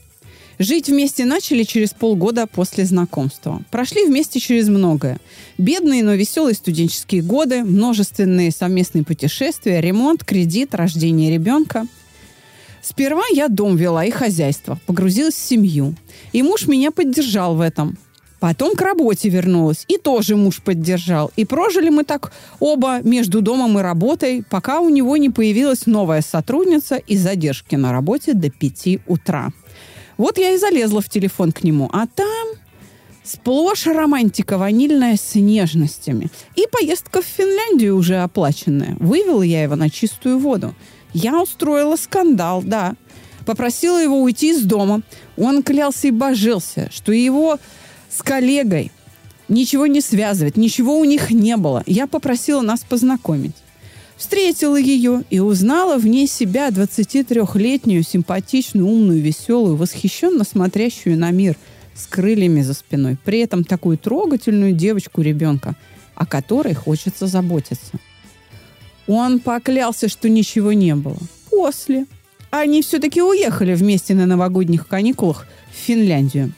Жить 0.60 0.90
вместе 0.90 1.24
начали 1.24 1.64
через 1.64 1.94
полгода 1.94 2.46
после 2.46 2.84
знакомства. 2.84 3.62
Прошли 3.72 4.06
вместе 4.06 4.42
через 4.42 4.68
многое. 4.68 5.18
Бедные, 5.58 6.04
но 6.04 6.16
веселые 6.16 6.54
студенческие 6.54 7.22
годы, 7.22 7.64
множественные 7.64 8.52
совместные 8.52 9.06
путешествия, 9.06 9.80
ремонт, 9.80 10.26
кредит, 10.26 10.76
рождение 10.76 11.32
ребенка. 11.32 11.88
Сперва 12.82 13.24
я 13.32 13.48
дом 13.48 13.78
вела 13.78 14.04
и 14.04 14.12
хозяйство, 14.12 14.78
погрузилась 14.86 15.36
в 15.36 15.48
семью. 15.48 15.96
И 16.34 16.44
муж 16.44 16.68
меня 16.68 16.92
поддержал 16.92 17.56
в 17.56 17.62
этом. 17.62 17.98
Потом 18.42 18.76
к 18.76 18.82
работе 18.82 19.30
вернулась, 19.30 19.86
и 19.88 19.98
тоже 19.98 20.36
муж 20.36 20.62
поддержал. 20.62 21.32
И 21.38 21.46
прожили 21.46 21.90
мы 21.90 22.04
так 22.04 22.34
оба 22.60 23.02
между 23.02 23.42
домом 23.42 23.80
и 23.80 23.82
работой, 23.82 24.44
пока 24.50 24.82
у 24.82 24.90
него 24.90 25.16
не 25.16 25.30
появилась 25.30 25.86
новая 25.86 26.22
сотрудница 26.22 26.96
и 26.96 27.16
задержки 27.16 27.76
на 27.76 27.94
работе 27.94 28.34
до 28.34 28.50
5 28.50 29.00
утра. 29.08 29.52
Вот 30.20 30.38
я 30.38 30.52
и 30.52 30.58
залезла 30.58 31.00
в 31.00 31.08
телефон 31.08 31.54
к 31.54 31.64
нему, 31.64 31.90
а 31.94 32.06
там 32.06 32.50
сплошь 33.24 33.88
романтика 33.88 34.58
ванильная 34.58 35.16
с 35.16 35.34
нежностями. 35.36 36.30
И 36.58 36.66
поездка 36.70 37.22
в 37.22 37.26
Финляндию 37.26 37.96
уже 37.96 38.18
оплаченная. 38.18 38.98
Вывела 39.00 39.44
я 39.44 39.64
его 39.64 39.78
на 39.78 39.90
чистую 39.90 40.38
воду. 40.40 40.76
Я 41.14 41.42
устроила 41.42 41.96
скандал, 41.96 42.62
да. 42.62 42.96
Попросила 43.46 43.98
его 43.98 44.22
уйти 44.22 44.52
из 44.52 44.62
дома. 44.64 45.04
Он 45.38 45.64
клялся 45.64 46.10
и 46.10 46.12
божился, 46.12 46.90
что 46.92 47.14
его 47.14 47.58
с 48.10 48.22
коллегой 48.22 48.92
ничего 49.48 49.88
не 49.88 50.02
связывает, 50.02 50.58
ничего 50.58 51.00
у 51.00 51.06
них 51.06 51.32
не 51.32 51.56
было. 51.56 51.82
Я 51.86 52.08
попросила 52.08 52.60
нас 52.60 52.82
познакомить. 52.82 53.56
Встретила 54.20 54.76
ее 54.76 55.24
и 55.30 55.40
узнала 55.40 55.98
ней 56.06 56.28
себя 56.28 56.68
23-летнюю, 56.68 58.04
симпатичную, 58.04 58.86
умную, 58.86 59.22
веселую, 59.22 59.78
восхищенно 59.78 60.44
смотрящую 60.44 61.18
на 61.18 61.32
мир 61.32 61.56
с 61.96 62.06
крыльями 62.06 62.62
за 62.62 62.74
спиной. 62.74 63.18
При 63.24 63.40
этом 63.40 63.64
такую 63.64 63.98
трогательную 63.98 64.74
девочку-ребенка, 64.74 65.78
о 66.16 66.26
которой 66.26 66.74
хочется 66.74 67.28
заботиться. 67.28 67.94
Он 69.08 69.40
поклялся, 69.40 70.10
что 70.10 70.28
ничего 70.28 70.74
не 70.74 70.96
было. 70.96 71.18
После. 71.50 72.06
Они 72.50 72.82
все-таки 72.82 73.22
уехали 73.22 73.74
вместе 73.74 74.16
на 74.16 74.26
новогодних 74.26 74.86
каникулах 74.88 75.48
в 75.72 75.76
Финляндию. 75.76 76.52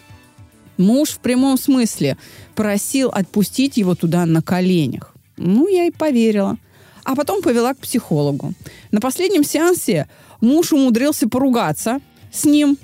Муж 0.77 1.09
в 1.09 1.19
прямом 1.19 1.59
смысле 1.59 2.17
просил 2.55 3.09
отпустить 3.09 3.77
его 3.77 3.93
туда 3.93 4.25
на 4.25 4.41
коленях. 4.41 5.13
Ну, 5.37 5.67
я 5.67 5.85
и 5.85 5.91
поверила– 5.91 6.57
а 7.03 7.15
потом 7.15 7.41
повела 7.41 7.73
к 7.73 7.79
психологу. 7.79 8.53
На 8.91 9.01
последнем 9.01 9.43
сеансе 9.43 10.07
муж 10.39 10.73
умудрился 10.73 11.27
поругаться 11.27 11.99
с 12.31 12.45
ним. 12.45 12.77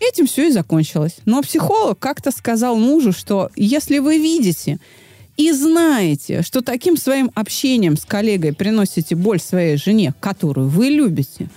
Этим 0.00 0.26
все 0.26 0.48
и 0.48 0.52
закончилось. 0.52 1.16
Но 1.26 1.42
психолог 1.42 1.98
как-то 1.98 2.30
сказал 2.30 2.76
мужу, 2.76 3.12
что 3.12 3.50
если 3.54 3.98
вы 3.98 4.18
видите 4.18 4.78
и 5.36 5.52
знаете, 5.52 6.42
что 6.42 6.62
таким 6.62 6.96
своим 6.96 7.30
общением 7.34 7.96
с 7.96 8.04
коллегой 8.04 8.54
приносите 8.54 9.14
боль 9.14 9.40
своей 9.40 9.76
жене, 9.76 10.14
которую 10.20 10.68
вы 10.68 10.86
любите, 10.86 11.50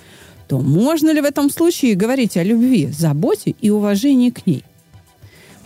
то 0.48 0.60
можно 0.60 1.12
ли 1.12 1.22
в 1.22 1.26
этом 1.26 1.50
случае 1.50 1.96
говорить 1.96 2.38
о 2.38 2.44
любви, 2.44 2.88
заботе 2.88 3.56
и 3.62 3.70
уважении 3.70 4.30
к 4.30 4.46
ней? 4.46 4.64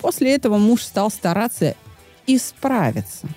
После 0.00 0.32
этого 0.32 0.58
муж 0.58 0.82
стал 0.82 1.10
стараться 1.10 1.74
исправиться. 2.26 3.28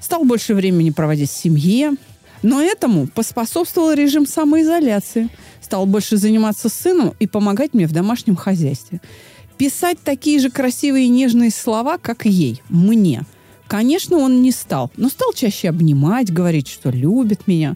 Стал 0.00 0.24
больше 0.24 0.54
времени 0.54 0.90
проводить 0.90 1.30
в 1.30 1.36
семье, 1.36 1.92
но 2.42 2.62
этому 2.62 3.06
поспособствовал 3.06 3.92
режим 3.92 4.26
самоизоляции. 4.26 5.28
Стал 5.60 5.86
больше 5.86 6.16
заниматься 6.16 6.68
сыном 6.68 7.14
и 7.18 7.26
помогать 7.26 7.74
мне 7.74 7.86
в 7.86 7.92
домашнем 7.92 8.36
хозяйстве. 8.36 9.00
Писать 9.56 9.98
такие 10.02 10.38
же 10.38 10.50
красивые 10.50 11.06
и 11.06 11.10
нежные 11.10 11.50
слова, 11.50 11.98
как 11.98 12.26
и 12.26 12.30
ей, 12.30 12.62
мне. 12.68 13.22
Конечно, 13.66 14.16
он 14.16 14.40
не 14.40 14.52
стал, 14.52 14.90
но 14.96 15.08
стал 15.08 15.32
чаще 15.34 15.68
обнимать, 15.68 16.32
говорить, 16.32 16.68
что 16.68 16.90
любит 16.90 17.46
меня. 17.46 17.74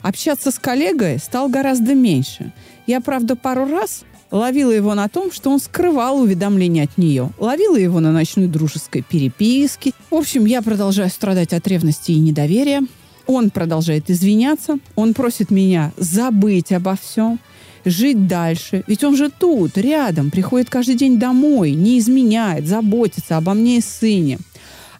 Общаться 0.00 0.50
с 0.50 0.58
коллегой 0.58 1.18
стал 1.18 1.48
гораздо 1.48 1.94
меньше. 1.94 2.52
Я, 2.86 3.00
правда, 3.00 3.36
пару 3.36 3.66
раз 3.66 4.04
ловила 4.30 4.70
его 4.70 4.94
на 4.94 5.08
том, 5.08 5.32
что 5.32 5.50
он 5.50 5.60
скрывал 5.60 6.20
уведомления 6.20 6.84
от 6.84 6.98
нее. 6.98 7.30
Ловила 7.38 7.76
его 7.76 8.00
на 8.00 8.12
ночной 8.12 8.46
дружеской 8.46 9.02
переписке. 9.02 9.92
В 10.10 10.14
общем, 10.14 10.44
я 10.44 10.62
продолжаю 10.62 11.10
страдать 11.10 11.52
от 11.52 11.66
ревности 11.66 12.12
и 12.12 12.18
недоверия. 12.18 12.82
Он 13.26 13.50
продолжает 13.50 14.10
извиняться, 14.10 14.78
он 14.96 15.14
просит 15.14 15.50
меня 15.50 15.92
забыть 15.96 16.72
обо 16.72 16.96
всем, 16.96 17.40
жить 17.84 18.26
дальше. 18.26 18.84
Ведь 18.86 19.02
он 19.02 19.16
же 19.16 19.30
тут, 19.30 19.78
рядом, 19.78 20.30
приходит 20.30 20.68
каждый 20.68 20.96
день 20.96 21.18
домой, 21.18 21.72
не 21.72 21.98
изменяет, 21.98 22.66
заботится 22.66 23.36
обо 23.36 23.54
мне 23.54 23.78
и 23.78 23.80
сыне. 23.80 24.38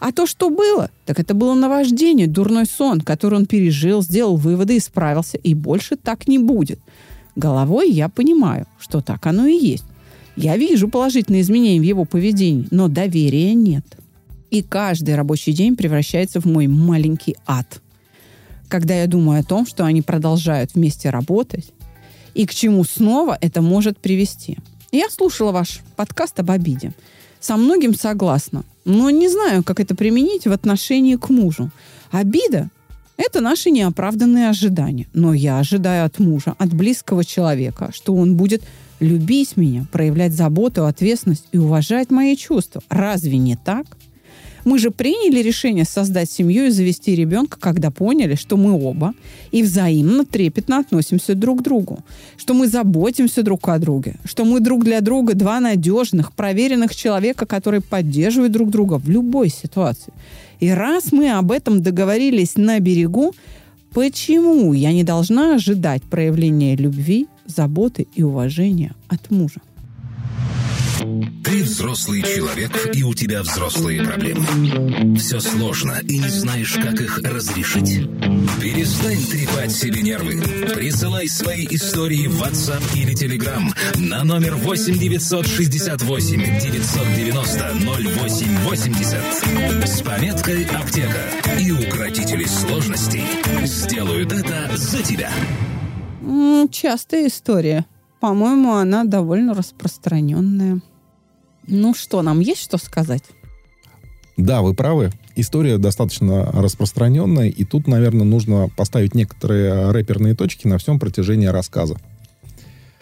А 0.01 0.13
то, 0.13 0.27
что 0.27 0.51
было, 0.51 0.91
так 1.07 1.19
это 1.21 1.35
было 1.35 1.55
наваждение, 1.55 2.27
дурной 2.27 2.67
сон, 2.67 3.01
который 3.01 3.39
он 3.39 3.47
пережил, 3.47 4.03
сделал 4.03 4.37
выводы, 4.37 4.77
исправился, 4.77 5.39
и 5.39 5.55
больше 5.55 5.97
так 5.97 6.27
не 6.27 6.39
будет. 6.39 6.79
Головой 7.37 7.91
я 7.91 8.09
понимаю, 8.09 8.67
что 8.79 9.01
так 9.01 9.27
оно 9.27 9.47
и 9.47 9.57
есть. 9.57 9.85
Я 10.37 10.57
вижу 10.57 10.89
положительные 10.89 11.43
изменения 11.43 11.81
в 11.81 11.85
его 11.85 12.05
поведении, 12.05 12.67
но 12.71 12.89
доверия 12.89 13.55
нет. 13.55 13.85
И 14.51 14.63
каждый 14.63 15.15
рабочий 15.15 15.53
день 15.53 15.77
превращается 15.77 16.41
в 16.41 16.45
мой 16.45 16.67
маленький 16.67 17.37
ад– 17.47 17.81
когда 18.69 18.95
я 18.95 19.07
думаю 19.07 19.41
о 19.41 19.45
том, 19.45 19.67
что 19.67 19.85
они 19.85 20.03
продолжают 20.03 20.75
вместе 20.75 21.11
работать, 21.11 21.73
и 22.35 22.47
к 22.47 22.55
чему 22.55 22.85
снова 22.85 23.39
это 23.41 23.63
может 23.63 23.99
привести. 23.99 24.59
Я 24.93 25.09
слушала 25.11 25.53
ваш 25.53 25.81
подкаст 25.97 26.39
об 26.41 26.51
обиде. 26.51 26.93
Со 27.41 27.57
многим 27.57 27.95
согласна, 27.95 28.65
но 28.85 29.11
не 29.11 29.29
знаю, 29.29 29.63
как 29.63 29.81
это 29.81 29.95
применить 29.95 30.47
в 30.47 30.53
отношении 30.53 31.17
к 31.17 31.29
мужу. 31.29 31.71
Обида– 32.11 32.71
это 33.17 33.41
наши 33.41 33.71
неоправданные 33.71 34.49
ожидания. 34.49 35.07
Но 35.13 35.35
я 35.35 35.59
ожидаю 35.59 36.07
от 36.07 36.19
мужа, 36.19 36.55
от 36.59 36.73
близкого 36.73 37.25
человека, 37.25 37.91
что 37.93 38.15
он 38.15 38.37
будет 38.37 38.63
любить 39.01 39.57
меня, 39.57 39.87
проявлять 39.93 40.33
заботу, 40.33 40.87
ответственность 40.87 41.47
и 41.53 41.59
уважать 41.59 42.11
мои 42.11 42.37
чувства. 42.37 42.83
Разве 42.89 43.37
не 43.39 43.57
так? 43.57 43.87
Мы 44.65 44.79
же 44.79 44.91
приняли 44.91 45.43
решение 45.43 45.85
создать 45.85 46.31
семью 46.31 46.67
и 46.67 46.71
завести 46.71 47.15
ребенка, 47.15 47.59
когда 47.61 47.91
поняли, 47.91 48.35
что 48.35 48.57
мы 48.57 48.73
оба 48.73 49.15
и 49.53 49.63
взаимно 49.63 50.25
трепетно 50.25 50.79
относимся 50.79 51.35
друг 51.35 51.61
к 51.61 51.63
другу, 51.63 51.99
что 52.39 52.55
мы 52.55 52.67
заботимся 52.67 53.43
друг 53.43 53.69
о 53.69 53.79
друге, 53.79 54.17
что 54.25 54.45
мы 54.45 54.61
друг 54.61 54.85
для 54.85 55.01
друга 55.01 55.35
два 55.35 55.61
надежных, 55.61 56.33
проверенных 56.33 56.95
человека, 56.95 57.45
которые 57.45 57.83
поддерживают 57.83 58.53
друг 58.53 58.71
друга 58.71 58.99
в 58.99 59.09
любой 59.09 59.51
ситуации. 59.51 60.13
И 60.61 60.71
раз 60.71 61.13
мы 61.13 61.31
об 61.31 61.53
этом 61.53 61.83
договорились 61.83 62.57
на 62.57 62.81
берегу, 62.81 63.35
почему 63.93 64.73
я 64.73 64.93
не 64.93 65.05
должна 65.05 65.57
ожидать 65.57 66.03
проявления 66.03 66.75
любви, 66.75 67.27
заботы 67.47 68.07
и 68.15 68.23
уважения 68.23 68.95
от 69.09 69.31
мужа? 69.31 69.61
Ты 71.45 71.63
взрослый 71.63 72.23
человек, 72.23 72.73
и 72.95 73.03
у 73.03 73.13
тебя 73.13 73.43
взрослые 73.43 74.03
проблемы. 74.03 75.19
Все 75.19 75.39
сложно, 75.39 76.01
и 76.03 76.19
не 76.19 76.29
знаешь, 76.29 76.73
как 76.73 76.99
их 76.99 77.19
разрешить. 77.19 78.09
Перестань 78.59 79.23
трепать 79.31 79.73
себе 79.73 80.01
нервы. 80.01 80.41
Присылай 80.75 81.29
свои 81.29 81.67
истории 81.69 82.27
в 82.27 82.41
WhatsApp 82.41 82.83
или 82.97 83.15
Telegram 83.15 83.63
на 83.99 84.25
номер 84.25 84.55
8 84.55 84.99
968 84.99 86.61
990 86.61 87.75
0880 88.25 89.87
с 89.87 90.01
пометкой 90.01 90.65
«Аптека». 90.65 91.59
И 91.61 91.71
укротители 91.71 92.45
сложностей 92.45 93.25
сделают 93.65 94.33
это 94.33 94.75
за 94.75 95.03
тебя. 95.03 95.31
Частая 96.71 97.27
история. 97.27 97.85
По-моему, 98.21 98.73
она 98.73 99.05
довольно 99.05 99.53
распространенная. 99.53 100.81
Ну 101.67 101.95
что, 101.95 102.23
нам 102.23 102.41
есть 102.41 102.63
что 102.63 102.79
сказать? 102.79 103.25
Да, 104.37 104.63
вы 104.63 104.75
правы. 104.75 105.13
История 105.37 105.79
достаточно 105.79 106.51
распространенная, 106.53 107.49
и 107.49 107.65
тут, 107.65 107.87
наверное, 107.87 108.25
нужно 108.25 108.69
поставить 108.77 109.15
некоторые 109.15 109.91
рэперные 109.91 110.35
точки 110.35 110.67
на 110.67 110.79
всем 110.79 110.99
протяжении 110.99 111.47
рассказа. 111.47 111.97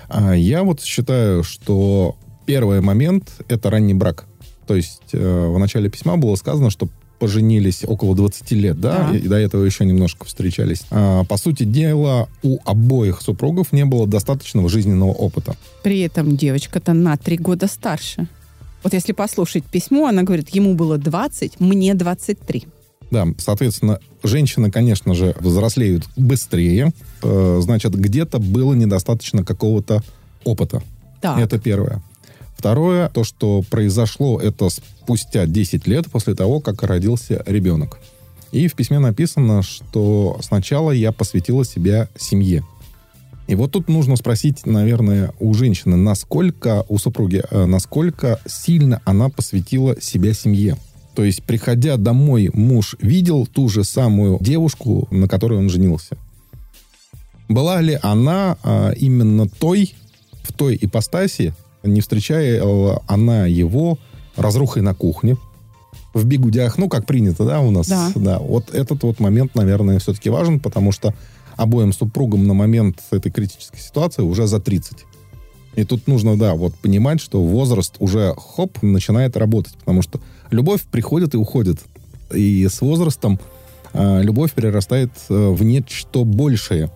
А 0.08 0.34
я 0.34 0.62
вот 0.62 0.82
считаю, 0.82 1.42
что 1.42 2.16
первый 2.46 2.80
момент— 2.80 3.30
это 3.48 3.70
ранний 3.70 3.94
брак. 3.94 4.26
То 4.66 4.76
есть 4.76 5.02
э, 5.12 5.46
в 5.48 5.58
начале 5.58 5.88
письма 5.88 6.16
было 6.16 6.36
сказано, 6.36 6.70
что 6.70 6.88
поженились 7.18 7.84
около 7.86 8.16
20 8.16 8.50
лет, 8.52 8.80
да, 8.80 9.08
да. 9.10 9.16
И, 9.16 9.20
и 9.20 9.28
до 9.28 9.36
этого 9.36 9.64
еще 9.64 9.84
немножко 9.84 10.26
встречались. 10.26 10.82
А, 10.90 11.24
по 11.24 11.36
сути 11.36 11.62
дела, 11.62 12.28
у 12.42 12.58
обоих 12.64 13.22
супругов 13.22 13.72
не 13.72 13.84
было 13.84 14.08
достаточного 14.08 14.68
жизненного 14.68 15.12
опыта. 15.12 15.54
При 15.84 16.00
этом 16.00 16.36
девочка-то 16.36 16.92
на 16.94 17.16
три 17.16 17.36
года 17.36 17.68
старше. 17.68 18.26
Вот 18.82 18.92
если 18.92 19.12
послушать 19.12 19.64
письмо, 19.64 20.06
она 20.06 20.22
говорит, 20.22 20.50
ему 20.50 20.74
было 20.74 20.98
20, 20.98 21.60
мне 21.60 21.94
23. 21.94 22.66
Да, 23.10 23.26
соответственно, 23.38 24.00
женщины, 24.22 24.70
конечно 24.70 25.14
же, 25.14 25.36
взрослеют 25.38 26.04
быстрее. 26.16 26.92
Э, 27.22 27.60
значит, 27.62 27.94
где-то 27.94 28.38
было 28.38 28.72
недостаточно 28.72 29.44
какого-то 29.44 30.02
опыта. 30.44 30.82
Так. 31.20 31.38
Это 31.38 31.58
первое. 31.58 32.02
Второе, 32.56 33.08
то, 33.08 33.22
что 33.24 33.62
произошло, 33.68 34.40
это 34.40 34.68
спустя 34.70 35.46
10 35.46 35.86
лет 35.86 36.10
после 36.10 36.34
того, 36.34 36.60
как 36.60 36.82
родился 36.82 37.42
ребенок. 37.46 37.98
И 38.52 38.68
в 38.68 38.74
письме 38.74 38.98
написано, 38.98 39.62
что 39.62 40.38
сначала 40.42 40.90
я 40.90 41.10
посвятила 41.12 41.64
себя 41.64 42.08
семье. 42.16 42.64
И 43.52 43.54
вот 43.54 43.70
тут 43.70 43.90
нужно 43.90 44.16
спросить, 44.16 44.64
наверное, 44.64 45.34
у 45.38 45.52
женщины, 45.52 45.94
насколько, 45.94 46.86
у 46.88 46.96
супруги, 46.96 47.42
э, 47.50 47.66
насколько 47.66 48.40
сильно 48.46 49.02
она 49.04 49.28
посвятила 49.28 50.00
себя 50.00 50.32
семье. 50.32 50.78
То 51.14 51.22
есть, 51.22 51.42
приходя 51.42 51.98
домой, 51.98 52.48
муж 52.54 52.96
видел 53.02 53.46
ту 53.46 53.68
же 53.68 53.84
самую 53.84 54.38
девушку, 54.40 55.06
на 55.10 55.28
которой 55.28 55.58
он 55.58 55.68
женился. 55.68 56.16
Была 57.50 57.82
ли 57.82 57.98
она 58.00 58.56
а, 58.62 58.92
именно 58.92 59.46
той, 59.46 59.94
в 60.44 60.54
той 60.54 60.78
ипостаси, 60.80 61.54
не 61.82 62.00
встречая 62.00 62.62
она 63.06 63.44
его 63.44 63.98
разрухой 64.34 64.80
на 64.80 64.94
кухне, 64.94 65.36
в 66.14 66.24
бигудях, 66.24 66.78
ну, 66.78 66.88
как 66.88 67.04
принято, 67.04 67.44
да, 67.44 67.60
у 67.60 67.70
нас. 67.70 67.86
Да. 67.86 68.12
да. 68.16 68.38
Вот 68.38 68.74
этот 68.74 69.02
вот 69.02 69.20
момент, 69.20 69.54
наверное, 69.54 69.98
все-таки 69.98 70.30
важен, 70.30 70.58
потому 70.58 70.90
что 70.90 71.12
обоим 71.62 71.92
супругам 71.92 72.46
на 72.46 72.54
момент 72.54 73.00
этой 73.10 73.30
критической 73.30 73.80
ситуации 73.80 74.22
уже 74.22 74.46
за 74.46 74.60
30. 74.60 75.04
И 75.74 75.84
тут 75.84 76.06
нужно, 76.06 76.38
да, 76.38 76.54
вот 76.54 76.74
понимать, 76.74 77.20
что 77.20 77.42
возраст 77.42 77.96
уже, 77.98 78.34
хоп, 78.36 78.82
начинает 78.82 79.36
работать, 79.36 79.74
потому 79.74 80.02
что 80.02 80.20
любовь 80.50 80.82
приходит 80.82 81.34
и 81.34 81.38
уходит. 81.38 81.78
И 82.34 82.66
с 82.68 82.80
возрастом 82.80 83.40
а, 83.94 84.20
любовь 84.20 84.52
перерастает 84.52 85.10
э, 85.28 85.50
в 85.50 85.62
нечто 85.62 86.24
большее. 86.24 86.90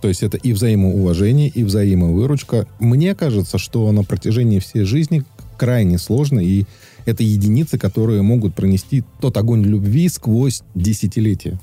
То 0.00 0.08
есть 0.08 0.22
это 0.22 0.36
и 0.36 0.52
взаимоуважение, 0.52 1.48
и 1.48 1.64
взаимовыручка. 1.64 2.66
Мне 2.78 3.14
кажется, 3.14 3.58
что 3.58 3.90
на 3.90 4.04
протяжении 4.04 4.60
всей 4.60 4.84
жизни 4.84 5.24
крайне 5.56 5.98
сложно, 5.98 6.38
и 6.38 6.64
это 7.04 7.24
единицы, 7.24 7.78
которые 7.78 8.22
могут 8.22 8.54
пронести 8.54 9.02
тот 9.20 9.36
огонь 9.36 9.64
любви 9.64 10.08
сквозь 10.08 10.62
десятилетия. 10.74 11.58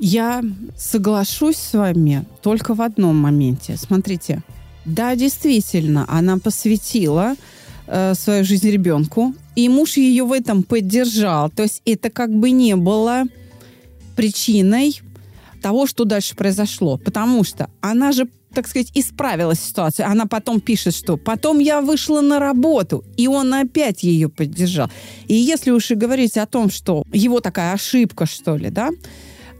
Я 0.00 0.44
соглашусь 0.76 1.56
с 1.56 1.74
вами 1.74 2.24
только 2.42 2.74
в 2.74 2.82
одном 2.82 3.16
моменте. 3.16 3.76
Смотрите, 3.76 4.42
да, 4.84 5.16
действительно, 5.16 6.04
она 6.08 6.38
посвятила 6.38 7.34
э, 7.86 8.14
свою 8.14 8.44
жизнь 8.44 8.70
ребенку, 8.70 9.34
и 9.56 9.68
муж 9.68 9.96
ее 9.96 10.24
в 10.24 10.32
этом 10.32 10.62
поддержал. 10.62 11.50
То 11.50 11.64
есть 11.64 11.82
это 11.84 12.10
как 12.10 12.32
бы 12.32 12.52
не 12.52 12.76
было 12.76 13.24
причиной 14.14 15.00
того, 15.60 15.86
что 15.86 16.04
дальше 16.04 16.36
произошло. 16.36 16.96
Потому 16.96 17.42
что 17.42 17.68
она 17.80 18.12
же, 18.12 18.28
так 18.54 18.68
сказать, 18.68 18.92
исправила 18.94 19.56
ситуацию. 19.56 20.08
Она 20.08 20.26
потом 20.26 20.60
пишет, 20.60 20.94
что 20.94 21.16
потом 21.16 21.58
я 21.58 21.80
вышла 21.80 22.20
на 22.20 22.38
работу, 22.38 23.04
и 23.16 23.26
он 23.26 23.52
опять 23.52 24.04
ее 24.04 24.28
поддержал. 24.28 24.90
И 25.26 25.34
если 25.34 25.72
уж 25.72 25.90
и 25.90 25.96
говорить 25.96 26.36
о 26.36 26.46
том, 26.46 26.70
что 26.70 27.02
его 27.12 27.40
такая 27.40 27.72
ошибка, 27.72 28.26
что 28.26 28.56
ли, 28.56 28.70
да, 28.70 28.90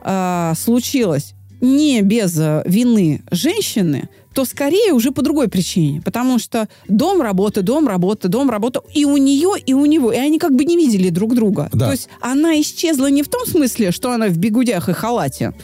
э, 0.02 0.52
случилась 0.56 1.34
не 1.60 2.02
без 2.02 2.38
э, 2.38 2.62
вины 2.66 3.22
женщины, 3.30 4.08
то 4.34 4.44
скорее 4.44 4.92
уже 4.92 5.10
по 5.10 5.22
другой 5.22 5.48
причине. 5.48 6.00
Потому 6.04 6.38
что 6.38 6.68
дом, 6.86 7.20
работа, 7.20 7.62
дом, 7.62 7.88
работа, 7.88 8.28
дом, 8.28 8.50
работа. 8.50 8.82
И 8.94 9.04
у 9.04 9.16
нее, 9.16 9.54
и 9.64 9.74
у 9.74 9.84
него. 9.86 10.12
И 10.12 10.16
они 10.16 10.38
как 10.38 10.54
бы 10.54 10.64
не 10.64 10.76
видели 10.76 11.08
друг 11.08 11.34
друга. 11.34 11.68
Да. 11.72 11.86
То 11.86 11.92
есть 11.92 12.08
она 12.20 12.60
исчезла 12.60 13.10
не 13.10 13.22
в 13.22 13.28
том 13.28 13.46
смысле, 13.46 13.90
что 13.90 14.12
она 14.12 14.28
в 14.28 14.36
бегудях 14.36 14.88
и 14.88 14.92
халате, 14.92 15.54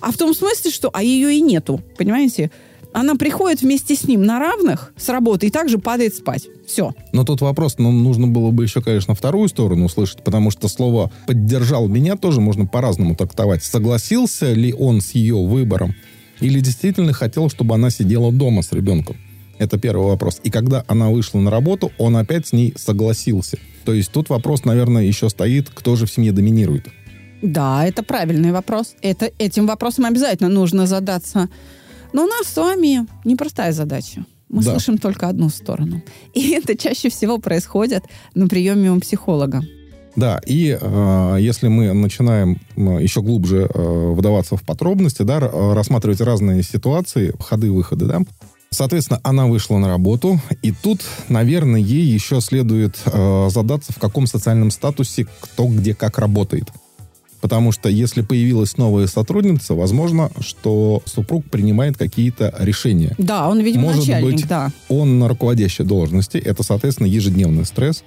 а 0.00 0.12
в 0.12 0.16
том 0.16 0.34
смысле, 0.34 0.70
что 0.70 0.90
а 0.92 1.02
ее 1.02 1.34
и 1.34 1.40
нету. 1.40 1.80
Понимаете? 1.98 2.50
Она 2.92 3.14
приходит 3.14 3.62
вместе 3.62 3.94
с 3.94 4.04
ним 4.04 4.24
на 4.24 4.38
равных 4.38 4.92
с 4.96 5.08
работы 5.08 5.46
и 5.46 5.50
также 5.50 5.78
падает 5.78 6.14
спать. 6.14 6.48
Все. 6.66 6.92
Но 7.12 7.24
тут 7.24 7.40
вопрос, 7.40 7.76
ну, 7.78 7.92
нужно 7.92 8.26
было 8.26 8.50
бы 8.50 8.64
еще, 8.64 8.82
конечно, 8.82 9.14
вторую 9.14 9.48
сторону 9.48 9.86
услышать, 9.86 10.22
потому 10.24 10.50
что 10.50 10.68
слово 10.68 11.10
«поддержал 11.26 11.88
меня» 11.88 12.16
тоже 12.16 12.40
можно 12.40 12.66
по-разному 12.66 13.14
трактовать. 13.14 13.62
Согласился 13.62 14.52
ли 14.52 14.72
он 14.72 15.00
с 15.00 15.12
ее 15.12 15.36
выбором? 15.36 15.94
Или 16.40 16.60
действительно 16.60 17.12
хотел, 17.12 17.48
чтобы 17.50 17.74
она 17.74 17.90
сидела 17.90 18.32
дома 18.32 18.62
с 18.62 18.72
ребенком? 18.72 19.16
Это 19.58 19.78
первый 19.78 20.06
вопрос. 20.06 20.40
И 20.42 20.50
когда 20.50 20.84
она 20.88 21.10
вышла 21.10 21.38
на 21.38 21.50
работу, 21.50 21.92
он 21.98 22.16
опять 22.16 22.46
с 22.46 22.52
ней 22.52 22.72
согласился. 22.76 23.58
То 23.84 23.92
есть 23.92 24.10
тут 24.10 24.30
вопрос, 24.30 24.64
наверное, 24.64 25.02
еще 25.02 25.28
стоит, 25.28 25.68
кто 25.68 25.96
же 25.96 26.06
в 26.06 26.12
семье 26.12 26.32
доминирует. 26.32 26.86
Да, 27.42 27.86
это 27.86 28.02
правильный 28.02 28.52
вопрос. 28.52 28.94
Это, 29.02 29.30
этим 29.38 29.66
вопросом 29.66 30.06
обязательно 30.06 30.48
нужно 30.48 30.86
задаться. 30.86 31.48
Но 32.12 32.24
у 32.24 32.26
нас 32.26 32.46
с 32.46 32.56
вами 32.56 33.06
непростая 33.24 33.72
задача. 33.72 34.24
Мы 34.48 34.62
Да. 34.62 34.72
слышим 34.72 34.98
только 34.98 35.28
одну 35.28 35.48
сторону. 35.48 36.02
И 36.34 36.50
это 36.64 36.76
чаще 36.76 37.08
всего 37.08 37.38
происходит 37.38 38.04
на 38.34 38.48
приеме 38.48 38.90
у 38.90 39.00
психолога. 39.00 39.62
Да, 40.16 40.40
и 40.44 40.76
э, 40.80 41.36
если 41.40 41.68
мы 41.68 41.92
начинаем 41.92 42.58
м, 42.76 42.98
еще 42.98 43.22
глубже 43.22 43.70
э, 43.72 44.12
вдаваться 44.12 44.56
в 44.56 44.62
подробности, 44.64 45.22
да, 45.22 45.38
э, 45.38 45.72
рассматривать 45.72 46.20
разные 46.20 46.64
ситуации, 46.64 47.32
ходы-выходы, 47.38 48.06
да, 48.06 48.20
соответственно, 48.70 49.20
она 49.22 49.46
вышла 49.46 49.78
на 49.78 49.86
работу, 49.86 50.40
и 50.62 50.72
тут, 50.72 51.02
наверное, 51.28 51.80
ей 51.80 52.02
еще 52.04 52.40
следует 52.40 52.98
э, 53.06 53.48
задаться, 53.50 53.92
в 53.92 53.98
каком 54.00 54.26
социальном 54.26 54.72
статусе 54.72 55.28
кто 55.40 55.66
где 55.68 55.94
как 55.94 56.18
работает. 56.18 56.70
Потому 57.40 57.72
что 57.72 57.88
если 57.88 58.22
появилась 58.22 58.76
новая 58.76 59.06
сотрудница, 59.06 59.74
возможно, 59.74 60.30
что 60.40 61.02
супруг 61.06 61.44
принимает 61.46 61.96
какие-то 61.96 62.54
решения. 62.58 63.14
Да, 63.18 63.48
он, 63.48 63.60
видимо, 63.60 63.84
Может 63.84 64.00
начальник, 64.00 64.32
быть, 64.32 64.46
да. 64.46 64.70
он 64.88 65.18
на 65.18 65.28
руководящей 65.28 65.84
должности, 65.84 66.36
это, 66.36 66.62
соответственно, 66.62 67.06
ежедневный 67.06 67.64
стресс, 67.64 68.04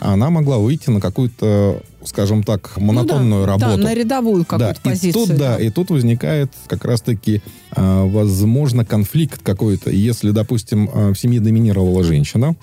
а 0.00 0.12
она 0.14 0.30
могла 0.30 0.58
выйти 0.58 0.90
на 0.90 1.00
какую-то, 1.00 1.80
скажем 2.04 2.42
так, 2.42 2.76
монотонную 2.76 3.40
ну, 3.40 3.46
да, 3.46 3.52
работу. 3.52 3.76
Да, 3.76 3.88
на 3.88 3.94
рядовую 3.94 4.44
какую-то 4.44 4.80
Да, 4.82 4.90
позицию. 4.90 5.24
И 5.24 5.26
тут, 5.26 5.36
да, 5.36 5.58
и 5.58 5.70
тут 5.70 5.90
возникает 5.90 6.52
как 6.66 6.84
раз-таки, 6.84 7.42
а, 7.70 8.04
возможно, 8.04 8.84
конфликт 8.84 9.40
какой-то. 9.42 9.90
Если, 9.90 10.30
допустим, 10.30 10.90
а, 10.92 11.12
в 11.12 11.18
семье 11.18 11.40
доминировала 11.40 12.04
женщина, 12.04 12.56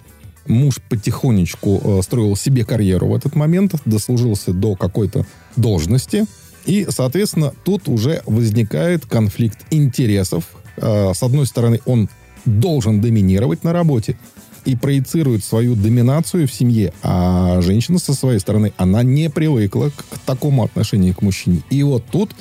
муж 0.47 0.79
потихонечку 0.89 1.99
а, 1.99 2.01
строил 2.01 2.35
себе 2.35 2.65
карьеру 2.65 3.07
в 3.07 3.15
этот 3.15 3.35
момент, 3.35 3.75
дослужился 3.85 4.53
до 4.53 4.75
какой-то 4.75 5.25
должности, 5.55 6.25
и, 6.65 6.87
соответственно, 6.89 7.53
тут 7.63 7.87
уже 7.87 8.21
возникает 8.25 9.05
конфликт 9.05 9.59
интересов. 9.71 10.45
А, 10.77 11.13
С 11.13 11.23
одной 11.23 11.45
стороны, 11.45 11.79
он 11.85 12.09
должен 12.45 13.01
доминировать 13.01 13.63
на 13.63 13.73
работе 13.73 14.17
и 14.65 14.75
проецирует 14.75 15.43
свою 15.43 15.75
доминацию 15.75 16.47
в 16.47 16.53
семье, 16.53 16.93
а 17.01 17.61
женщина 17.61 17.97
со 17.97 18.13
своей 18.13 18.39
стороны, 18.39 18.73
она 18.77 19.01
не 19.03 19.29
привыкла 19.29 19.89
к, 19.89 19.95
к 19.95 20.19
такому 20.19 20.63
отношению 20.63 21.15
к 21.15 21.21
мужчине. 21.21 21.61
И 21.69 21.81
вот 21.81 22.05
тут 22.11 22.31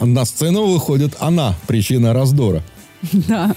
на 0.00 0.24
сцену 0.24 0.66
выходит 0.66 1.16
она, 1.20 1.54
причина 1.66 2.12
раздора. 2.12 2.62
Да. 3.12 3.54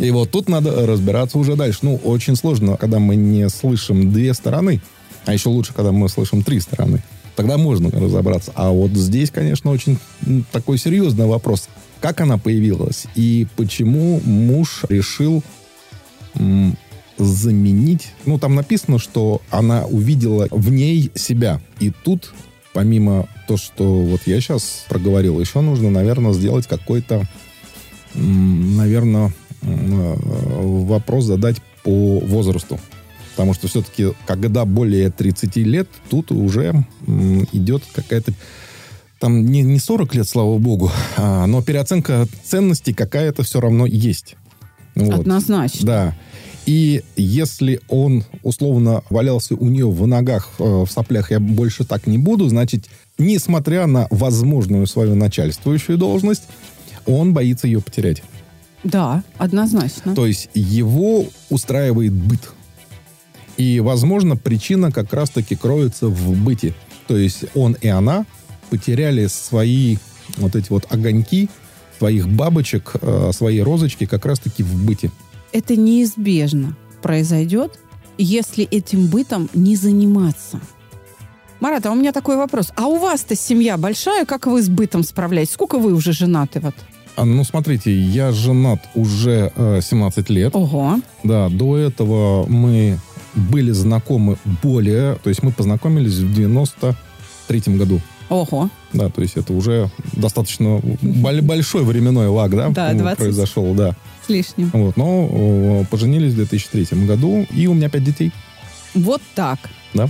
И 0.00 0.10
вот 0.10 0.30
тут 0.30 0.48
надо 0.48 0.86
разбираться 0.86 1.38
уже 1.38 1.56
дальше. 1.56 1.80
Ну, 1.82 1.96
очень 1.96 2.34
сложно, 2.34 2.76
когда 2.76 2.98
мы 2.98 3.16
не 3.16 3.48
слышим 3.50 4.10
две 4.12 4.32
стороны, 4.32 4.80
а 5.26 5.34
еще 5.34 5.50
лучше, 5.50 5.74
когда 5.74 5.92
мы 5.92 6.08
слышим 6.08 6.42
три 6.42 6.58
стороны. 6.60 7.02
Тогда 7.36 7.58
можно 7.58 7.90
разобраться. 7.90 8.50
А 8.54 8.70
вот 8.70 8.92
здесь, 8.92 9.30
конечно, 9.30 9.70
очень 9.70 9.98
такой 10.52 10.78
серьезный 10.78 11.26
вопрос. 11.26 11.68
Как 12.00 12.22
она 12.22 12.38
появилась 12.38 13.06
и 13.14 13.46
почему 13.56 14.20
муж 14.24 14.84
решил 14.88 15.42
заменить... 17.18 18.08
Ну, 18.24 18.38
там 18.38 18.54
написано, 18.54 18.98
что 18.98 19.42
она 19.50 19.84
увидела 19.84 20.48
в 20.50 20.70
ней 20.70 21.10
себя. 21.14 21.60
И 21.78 21.90
тут, 21.90 22.32
помимо 22.72 23.28
то, 23.46 23.58
что 23.58 24.00
вот 24.02 24.22
я 24.24 24.40
сейчас 24.40 24.86
проговорил, 24.88 25.38
еще 25.38 25.60
нужно, 25.60 25.90
наверное, 25.90 26.32
сделать 26.32 26.66
какой-то, 26.66 27.28
наверное, 28.14 29.34
вопрос 29.62 31.24
задать 31.24 31.56
по 31.82 32.20
возрасту. 32.20 32.78
Потому 33.32 33.54
что 33.54 33.68
все-таки, 33.68 34.12
когда 34.26 34.64
более 34.64 35.10
30 35.10 35.56
лет, 35.56 35.88
тут 36.10 36.30
уже 36.32 36.84
идет 37.52 37.82
какая-то 37.94 38.32
там 39.18 39.44
не, 39.46 39.62
не 39.62 39.78
40 39.78 40.14
лет, 40.14 40.26
слава 40.28 40.58
богу, 40.58 40.90
а, 41.18 41.46
но 41.46 41.62
переоценка 41.62 42.26
ценностей 42.42 42.94
какая-то 42.94 43.42
все 43.42 43.60
равно 43.60 43.84
есть. 43.84 44.36
Вот. 44.94 45.20
Однозначно. 45.20 45.86
Да. 45.86 46.16
И 46.66 47.02
если 47.16 47.80
он 47.88 48.24
условно 48.42 49.02
валялся 49.10 49.54
у 49.54 49.66
нее 49.66 49.90
в 49.90 50.06
ногах, 50.06 50.50
э, 50.58 50.62
в 50.62 50.88
соплях, 50.90 51.30
я 51.30 51.40
больше 51.40 51.84
так 51.84 52.06
не 52.06 52.16
буду, 52.16 52.48
значит, 52.48 52.86
несмотря 53.18 53.86
на 53.86 54.06
возможную 54.10 54.86
свою 54.86 55.14
начальствующую 55.14 55.98
должность, 55.98 56.44
он 57.06 57.34
боится 57.34 57.66
ее 57.66 57.80
потерять. 57.80 58.22
Да, 58.82 59.22
однозначно. 59.36 60.14
То 60.14 60.26
есть 60.26 60.48
его 60.54 61.26
устраивает 61.50 62.12
быт. 62.12 62.50
И, 63.56 63.80
возможно, 63.80 64.36
причина 64.36 64.90
как 64.90 65.12
раз-таки 65.12 65.54
кроется 65.54 66.06
в 66.06 66.36
быте. 66.42 66.74
То 67.06 67.16
есть 67.16 67.44
он 67.54 67.76
и 67.80 67.88
она 67.88 68.24
потеряли 68.70 69.26
свои 69.26 69.98
вот 70.38 70.56
эти 70.56 70.70
вот 70.70 70.86
огоньки, 70.90 71.50
своих 71.98 72.28
бабочек, 72.28 72.92
э, 73.02 73.32
свои 73.34 73.60
розочки 73.60 74.06
как 74.06 74.24
раз-таки 74.24 74.62
в 74.62 74.86
быте. 74.86 75.10
Это 75.52 75.76
неизбежно 75.76 76.76
произойдет, 77.02 77.78
если 78.16 78.64
этим 78.64 79.08
бытом 79.08 79.50
не 79.52 79.76
заниматься. 79.76 80.60
Марат, 81.60 81.84
а 81.84 81.90
у 81.90 81.94
меня 81.94 82.12
такой 82.12 82.36
вопрос. 82.36 82.72
А 82.76 82.86
у 82.86 82.98
вас-то 82.98 83.36
семья 83.36 83.76
большая, 83.76 84.24
как 84.24 84.46
вы 84.46 84.62
с 84.62 84.68
бытом 84.68 85.02
справляетесь? 85.02 85.52
Сколько 85.52 85.78
вы 85.78 85.92
уже 85.92 86.12
женаты? 86.12 86.60
Вот? 86.60 86.74
А, 87.16 87.24
ну, 87.24 87.44
смотрите, 87.44 87.92
я 87.98 88.32
женат 88.32 88.80
уже 88.94 89.52
э, 89.54 89.80
17 89.82 90.30
лет. 90.30 90.54
Ого. 90.54 91.00
Да, 91.22 91.48
до 91.48 91.76
этого 91.76 92.46
мы 92.46 92.98
были 93.34 93.72
знакомы 93.72 94.36
более... 94.62 95.16
То 95.16 95.28
есть 95.28 95.42
мы 95.42 95.52
познакомились 95.52 96.14
в 96.14 96.34
93 96.34 97.60
году. 97.76 98.00
Ого. 98.28 98.70
Да, 98.92 99.08
то 99.08 99.22
есть 99.22 99.36
это 99.36 99.52
уже 99.52 99.90
достаточно 100.12 100.80
бол- 101.02 101.42
большой 101.42 101.84
временной 101.84 102.28
лаг, 102.28 102.52
да, 102.52 102.68
Да, 102.70 102.92
20. 102.94 103.18
произошел, 103.18 103.74
да. 103.74 103.94
С 104.26 104.28
лишним. 104.28 104.70
Вот, 104.72 104.96
но 104.96 105.28
э, 105.30 105.84
поженились 105.90 106.32
в 106.32 106.36
2003 106.36 106.86
году, 107.06 107.46
и 107.50 107.66
у 107.66 107.74
меня 107.74 107.88
пять 107.88 108.04
детей, 108.04 108.32
Вот 108.94 109.20
так. 109.34 109.58
да. 109.94 110.08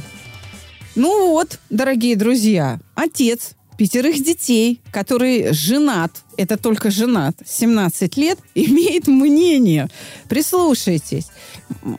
Ну 0.96 1.30
вот, 1.30 1.58
дорогие 1.70 2.14
друзья, 2.16 2.78
отец 2.94 3.52
пятерых 3.80 4.22
детей, 4.22 4.78
который 4.90 5.54
женат, 5.54 6.10
это 6.36 6.58
только 6.58 6.90
женат, 6.90 7.34
17 7.46 8.18
лет, 8.18 8.38
имеет 8.54 9.06
мнение. 9.06 9.88
Прислушайтесь. 10.28 11.28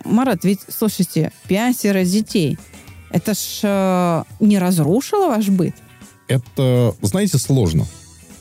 Марат, 0.06 0.44
ведь, 0.44 0.60
слушайте, 0.70 1.32
пятеро 1.48 2.06
детей. 2.06 2.60
Это 3.10 3.34
ж 3.34 3.62
э, 3.64 4.24
не 4.40 4.60
разрушило 4.60 5.30
ваш 5.30 5.48
быт? 5.48 5.74
Это, 6.28 6.94
знаете, 7.02 7.40
сложно. 7.40 7.88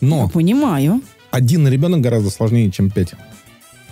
Но 0.02 0.24
Я 0.24 0.28
понимаю. 0.28 1.00
один 1.30 1.66
ребенок 1.66 2.02
гораздо 2.02 2.28
сложнее, 2.28 2.70
чем 2.70 2.90
пять. 2.90 3.14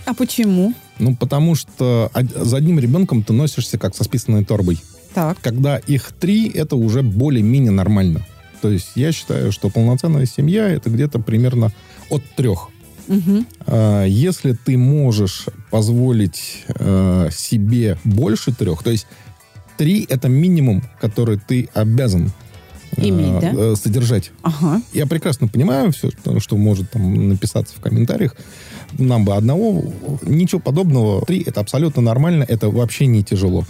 А 0.04 0.12
почему? 0.12 0.74
Ну, 0.98 1.16
потому 1.16 1.54
что 1.54 2.10
за 2.34 2.58
одним 2.58 2.78
ребенком 2.78 3.22
ты 3.22 3.32
носишься 3.32 3.78
как 3.78 3.96
со 3.96 4.04
списанной 4.04 4.44
торбой. 4.44 4.78
Так. 5.14 5.38
Когда 5.40 5.78
их 5.78 6.12
три, 6.12 6.50
это 6.50 6.76
уже 6.76 7.02
более-менее 7.02 7.70
нормально. 7.72 8.26
То 8.60 8.70
есть 8.70 8.92
я 8.94 9.12
считаю, 9.12 9.52
что 9.52 9.70
полноценная 9.70 10.26
семья 10.26 10.68
это 10.68 10.90
где-то 10.90 11.18
примерно 11.18 11.72
от 12.10 12.22
трех. 12.36 12.68
Мгм. 13.08 13.46
А, 13.66 14.04
Если 14.04 14.52
ты 14.52 14.76
можешь 14.76 15.46
позволить 15.70 16.64
э, 16.68 17.28
себе 17.32 17.98
больше 18.04 18.52
трех, 18.52 18.82
то 18.82 18.90
есть 18.90 19.06
три 19.76 20.06
это 20.08 20.28
минимум, 20.28 20.82
который 21.00 21.38
ты 21.38 21.68
обязан 21.72 22.30
э, 22.96 23.08
Иметь, 23.08 23.40
да? 23.40 23.52
э, 23.54 23.74
содержать. 23.76 24.30
Ага. 24.42 24.82
Я 24.92 25.06
прекрасно 25.06 25.48
понимаю 25.48 25.92
все, 25.92 26.10
что 26.38 26.56
может 26.56 26.90
там 26.90 27.28
написаться 27.28 27.74
в 27.76 27.80
комментариях. 27.80 28.36
Нам 28.98 29.24
бы 29.24 29.34
одного. 29.34 29.84
Ничего 30.22 30.60
подобного. 30.60 31.24
Три 31.24 31.42
это 31.42 31.60
абсолютно 31.60 32.02
нормально. 32.02 32.44
Это 32.46 32.68
вообще 32.68 33.06
не 33.06 33.22
тяжело. 33.22 33.64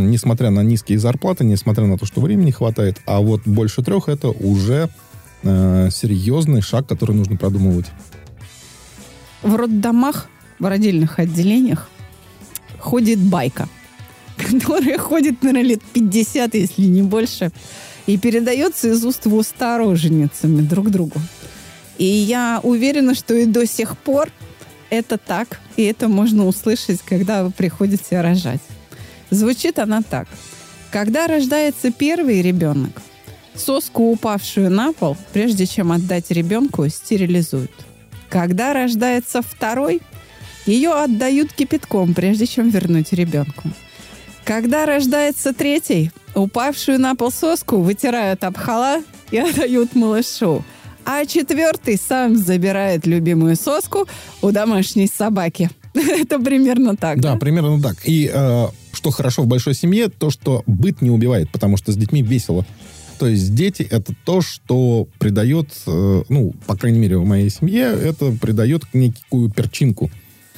Несмотря 0.00 0.50
на 0.50 0.60
низкие 0.60 0.98
зарплаты, 0.98 1.44
несмотря 1.44 1.86
на 1.86 1.98
то, 1.98 2.06
что 2.06 2.20
времени 2.20 2.50
хватает. 2.50 3.00
А 3.06 3.20
вот 3.20 3.42
больше 3.44 3.82
трех 3.82 4.08
это 4.08 4.28
уже 4.28 4.88
э, 5.42 5.88
серьезный 5.90 6.60
шаг, 6.60 6.86
который 6.86 7.14
нужно 7.14 7.36
продумывать. 7.36 7.86
В 9.42 9.54
роддомах, 9.56 10.28
в 10.58 10.66
родильных 10.66 11.18
отделениях 11.18 11.88
ходит 12.78 13.18
байка, 13.18 13.68
которая 14.36 14.98
ходит, 14.98 15.42
наверное, 15.42 15.70
лет 15.70 15.82
50, 15.92 16.54
если 16.54 16.82
не 16.82 17.02
больше, 17.02 17.50
и 18.06 18.18
передается 18.18 18.88
из 18.88 19.04
уст 19.04 19.26
в 19.26 19.34
уста 19.34 19.78
роженицами 19.78 20.60
друг 20.60 20.90
другу. 20.90 21.20
И 21.98 22.04
я 22.04 22.60
уверена, 22.62 23.14
что 23.14 23.34
и 23.34 23.46
до 23.46 23.66
сих 23.66 23.96
пор 23.96 24.30
это 24.90 25.18
так, 25.18 25.60
и 25.76 25.82
это 25.82 26.08
можно 26.08 26.46
услышать, 26.46 27.00
когда 27.02 27.44
вы 27.44 27.50
приходите 27.50 28.20
рожать. 28.20 28.60
Звучит 29.34 29.78
она 29.78 30.02
так. 30.02 30.28
Когда 30.90 31.26
рождается 31.26 31.90
первый 31.90 32.40
ребенок, 32.40 33.02
соску, 33.54 34.12
упавшую 34.12 34.70
на 34.70 34.92
пол, 34.92 35.16
прежде 35.32 35.66
чем 35.66 35.90
отдать 35.90 36.30
ребенку, 36.30 36.88
стерилизуют. 36.88 37.72
Когда 38.28 38.72
рождается 38.72 39.42
второй, 39.42 40.00
ее 40.66 40.92
отдают 40.92 41.52
кипятком, 41.52 42.14
прежде 42.14 42.46
чем 42.46 42.70
вернуть 42.70 43.12
ребенку. 43.12 43.70
Когда 44.44 44.86
рождается 44.86 45.52
третий, 45.52 46.12
упавшую 46.34 47.00
на 47.00 47.16
пол 47.16 47.32
соску 47.32 47.78
вытирают 47.78 48.44
об 48.44 48.56
хала 48.56 49.02
и 49.30 49.38
отдают 49.38 49.94
малышу. 49.96 50.64
А 51.04 51.26
четвертый 51.26 51.98
сам 51.98 52.36
забирает 52.36 53.04
любимую 53.04 53.56
соску 53.56 54.06
у 54.42 54.52
домашней 54.52 55.08
собаки. 55.08 55.70
Это 55.94 56.38
примерно 56.38 56.96
так. 56.96 57.20
Да, 57.20 57.36
примерно 57.36 57.82
так. 57.82 57.96
И 58.04 58.30
э, 58.32 58.66
что 59.04 59.10
хорошо 59.10 59.42
в 59.42 59.46
большой 59.46 59.74
семье, 59.74 60.08
то, 60.08 60.30
что 60.30 60.62
быт 60.66 61.02
не 61.02 61.10
убивает, 61.10 61.50
потому 61.50 61.76
что 61.76 61.92
с 61.92 61.96
детьми 61.96 62.22
весело. 62.22 62.64
То 63.18 63.26
есть 63.26 63.54
дети 63.54 63.86
это 63.90 64.14
то, 64.24 64.40
что 64.40 65.06
придает, 65.18 65.68
э, 65.86 66.22
ну, 66.30 66.54
по 66.66 66.74
крайней 66.74 67.00
мере, 67.00 67.18
в 67.18 67.26
моей 67.26 67.50
семье, 67.50 67.82
это 67.82 68.32
придает 68.32 68.82
некую 68.94 69.50
перчинку. 69.50 70.10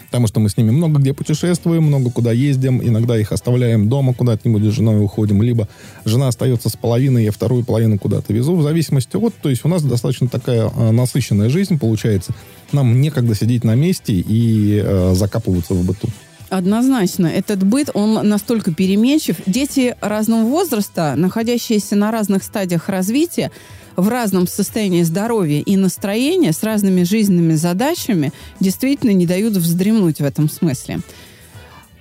Потому 0.06 0.28
что 0.28 0.38
мы 0.38 0.48
с 0.48 0.56
ними 0.56 0.70
много 0.70 1.00
где 1.00 1.12
путешествуем, 1.12 1.82
много 1.82 2.12
куда 2.12 2.30
ездим, 2.30 2.80
иногда 2.80 3.18
их 3.18 3.32
оставляем 3.32 3.88
дома, 3.88 4.14
куда-нибудь 4.14 4.62
с 4.62 4.76
женой 4.76 5.02
уходим, 5.02 5.42
либо 5.42 5.68
жена 6.04 6.28
остается 6.28 6.68
с 6.68 6.76
половиной, 6.76 7.24
я 7.24 7.32
вторую 7.32 7.64
половину 7.64 7.98
куда-то 7.98 8.32
везу, 8.32 8.54
в 8.54 8.62
зависимости 8.62 9.16
от, 9.16 9.35
то 9.35 9.50
есть 9.50 9.64
у 9.64 9.68
нас 9.68 9.82
достаточно 9.82 10.28
такая 10.28 10.70
э, 10.70 10.90
насыщенная 10.92 11.48
жизнь 11.48 11.80
получается. 11.80 12.32
Нам 12.70 13.00
некогда 13.00 13.35
сидеть 13.35 13.64
на 13.64 13.74
месте 13.74 14.12
и 14.12 14.80
э, 14.85 15.14
закапываться 15.14 15.74
в 15.74 15.85
быту. 15.85 16.09
Однозначно. 16.57 17.27
Этот 17.27 17.62
быт, 17.62 17.90
он 17.92 18.14
настолько 18.27 18.73
переменчив. 18.73 19.37
Дети 19.45 19.95
разного 20.01 20.45
возраста, 20.45 21.12
находящиеся 21.14 21.97
на 21.97 22.11
разных 22.11 22.42
стадиях 22.42 22.88
развития, 22.88 23.51
в 23.95 24.09
разном 24.09 24.47
состоянии 24.47 25.03
здоровья 25.03 25.61
и 25.61 25.77
настроения, 25.77 26.53
с 26.53 26.62
разными 26.62 27.03
жизненными 27.03 27.55
задачами, 27.55 28.33
действительно 28.59 29.11
не 29.11 29.27
дают 29.27 29.55
вздремнуть 29.55 30.21
в 30.21 30.25
этом 30.25 30.49
смысле. 30.49 31.01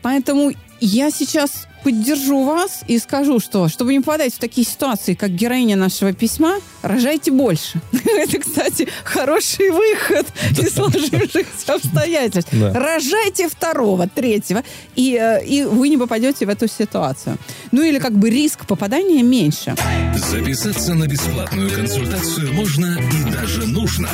Поэтому 0.01 0.53
я 0.79 1.11
сейчас 1.11 1.67
поддержу 1.85 2.43
вас 2.43 2.81
и 2.87 2.97
скажу, 2.97 3.39
что, 3.39 3.69
чтобы 3.69 3.93
не 3.93 3.99
попадать 3.99 4.33
в 4.33 4.39
такие 4.39 4.65
ситуации, 4.65 5.13
как 5.13 5.29
героиня 5.29 5.75
нашего 5.75 6.13
письма, 6.13 6.55
рожайте 6.81 7.29
больше. 7.29 7.79
Это, 8.05 8.39
кстати, 8.39 8.87
хороший 9.03 9.69
выход 9.69 10.25
из 10.57 10.73
сложившихся 10.73 11.75
обстоятельств. 11.75 12.51
Рожайте 12.51 13.47
второго, 13.47 14.07
третьего, 14.07 14.63
и, 14.95 15.15
э, 15.15 15.45
и 15.45 15.63
вы 15.63 15.89
не 15.89 15.97
попадете 15.97 16.47
в 16.47 16.49
эту 16.49 16.67
ситуацию. 16.67 17.37
Ну 17.71 17.83
или 17.83 17.99
как 17.99 18.13
бы 18.13 18.31
риск 18.31 18.65
попадания 18.65 19.21
меньше. 19.21 19.75
Записаться 20.15 20.95
на 20.95 21.05
бесплатную 21.05 21.69
консультацию 21.69 22.51
можно 22.53 22.97
и 23.13 23.31
даже 23.31 23.67
нужно 23.67 24.09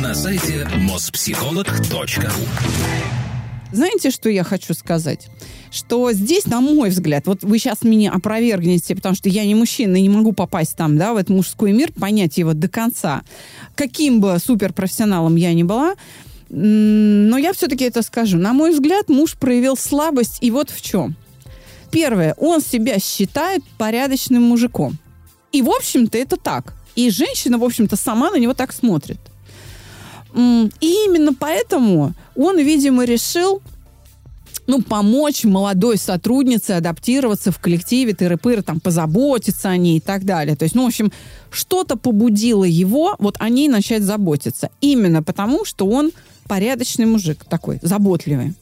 на 0.00 0.14
сайте 0.14 0.66
mospsycholog.ru 0.74 2.32
Знаете, 3.72 4.10
что 4.10 4.28
я 4.28 4.42
хочу 4.42 4.74
сказать? 4.74 5.28
Что 5.70 6.12
здесь, 6.12 6.46
на 6.46 6.60
мой 6.60 6.90
взгляд, 6.90 7.26
вот 7.26 7.44
вы 7.44 7.58
сейчас 7.58 7.82
меня 7.82 8.12
опровергнете, 8.12 8.96
потому 8.96 9.14
что 9.14 9.28
я 9.28 9.44
не 9.44 9.54
мужчина 9.54 9.96
и 9.96 10.02
не 10.02 10.08
могу 10.08 10.32
попасть 10.32 10.76
там, 10.76 10.98
да, 10.98 11.12
в 11.12 11.16
этот 11.16 11.30
мужской 11.30 11.72
мир, 11.72 11.92
понять 11.92 12.38
его 12.38 12.52
до 12.52 12.68
конца. 12.68 13.22
Каким 13.76 14.20
бы 14.20 14.36
суперпрофессионалом 14.44 15.36
я 15.36 15.54
ни 15.54 15.62
была, 15.62 15.94
но 16.48 17.38
я 17.38 17.52
все-таки 17.52 17.84
это 17.84 18.02
скажу. 18.02 18.36
На 18.36 18.52
мой 18.52 18.72
взгляд, 18.72 19.08
муж 19.08 19.36
проявил 19.36 19.76
слабость, 19.76 20.38
и 20.40 20.50
вот 20.50 20.70
в 20.70 20.82
чем. 20.82 21.14
Первое, 21.92 22.34
он 22.38 22.60
себя 22.60 22.98
считает 22.98 23.62
порядочным 23.78 24.42
мужиком. 24.42 24.98
И, 25.52 25.62
в 25.62 25.70
общем-то, 25.70 26.18
это 26.18 26.36
так. 26.36 26.74
И 26.96 27.10
женщина, 27.10 27.58
в 27.58 27.64
общем-то, 27.64 27.96
сама 27.96 28.30
на 28.30 28.36
него 28.36 28.54
так 28.54 28.72
смотрит. 28.72 29.18
И 30.34 30.70
именно 30.80 31.34
поэтому 31.34 32.14
он, 32.36 32.58
видимо, 32.58 33.04
решил 33.04 33.62
ну, 34.66 34.82
помочь 34.82 35.44
молодой 35.44 35.96
сотруднице 35.96 36.72
адаптироваться 36.72 37.50
в 37.50 37.58
коллективе 37.58 38.12
тыры-пыры, 38.12 38.62
там, 38.62 38.78
позаботиться 38.78 39.68
о 39.68 39.76
ней 39.76 39.96
и 39.96 40.00
так 40.00 40.24
далее. 40.24 40.54
То 40.54 40.62
есть, 40.62 40.76
ну, 40.76 40.84
в 40.84 40.86
общем, 40.86 41.10
что-то 41.50 41.96
побудило 41.96 42.62
его 42.62 43.16
вот 43.18 43.34
о 43.40 43.48
ней 43.48 43.68
начать 43.68 44.04
заботиться. 44.04 44.70
Именно 44.80 45.24
потому, 45.24 45.64
что 45.64 45.86
он 45.86 46.12
порядочный 46.46 47.06
мужик 47.06 47.44
такой, 47.44 47.80
заботливый. 47.82 48.54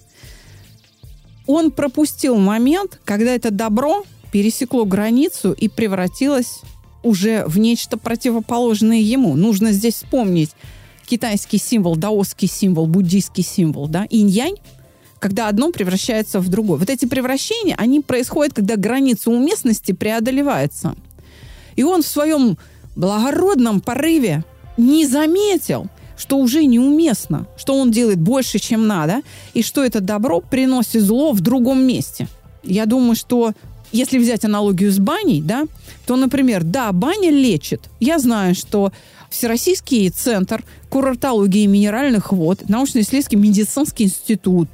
Он 1.47 1.71
пропустил 1.71 2.37
момент, 2.37 3.01
когда 3.05 3.35
это 3.35 3.51
добро 3.51 4.05
пересекло 4.33 4.85
границу 4.85 5.53
и 5.53 5.69
превратилось 5.69 6.61
уже 7.03 7.45
в 7.47 7.59
нечто 7.59 7.97
противоположное 7.97 8.99
ему. 8.99 9.35
Нужно 9.35 9.73
здесь 9.73 9.95
вспомнить 9.95 10.51
китайский 11.09 11.59
символ, 11.59 11.97
даосский 11.97 12.49
символ, 12.49 12.87
буддийский 12.87 13.43
символ, 13.43 13.89
да, 13.89 14.07
инь-янь, 14.11 14.57
когда 15.19 15.49
одно 15.49 15.73
превращается 15.73 16.41
в 16.41 16.49
другое. 16.49 16.79
Вот 16.79 16.91
эти 16.91 17.07
превращения, 17.07 17.75
они 17.77 18.01
происходят, 18.01 18.55
когда 18.55 18.77
граница 18.77 19.31
уместности 19.31 19.93
преодолевается. 19.93 20.95
И 21.77 21.83
он 21.83 22.03
в 22.03 22.07
своем 22.07 22.59
благородном 22.95 23.81
порыве 23.81 24.45
не 24.77 25.07
заметил, 25.07 25.87
что 26.17 26.39
уже 26.39 26.65
неуместно, 26.65 27.47
что 27.57 27.75
он 27.75 27.91
делает 27.91 28.21
больше, 28.21 28.59
чем 28.59 28.87
надо, 28.87 29.23
и 29.55 29.63
что 29.63 29.85
это 29.85 30.01
добро 30.01 30.41
приносит 30.41 31.03
зло 31.03 31.33
в 31.33 31.41
другом 31.41 31.83
месте. 31.83 32.29
Я 32.63 32.87
думаю, 32.87 33.15
что 33.15 33.53
если 33.93 34.19
взять 34.19 34.45
аналогию 34.45 34.93
с 34.93 34.99
баней, 34.99 35.41
да, 35.41 35.67
то, 36.07 36.17
например, 36.17 36.63
да, 36.65 36.93
баня 36.93 37.31
лечит. 37.31 37.89
Я 38.01 38.19
знаю, 38.19 38.55
что 38.55 38.93
Всероссийский 39.31 40.09
центр 40.11 40.65
курортологии 40.89 41.63
и 41.63 41.67
минеральных 41.67 42.33
вод, 42.33 42.69
научно-исследовательский 42.69 43.39
медицинский 43.39 44.05
институт, 44.05 44.69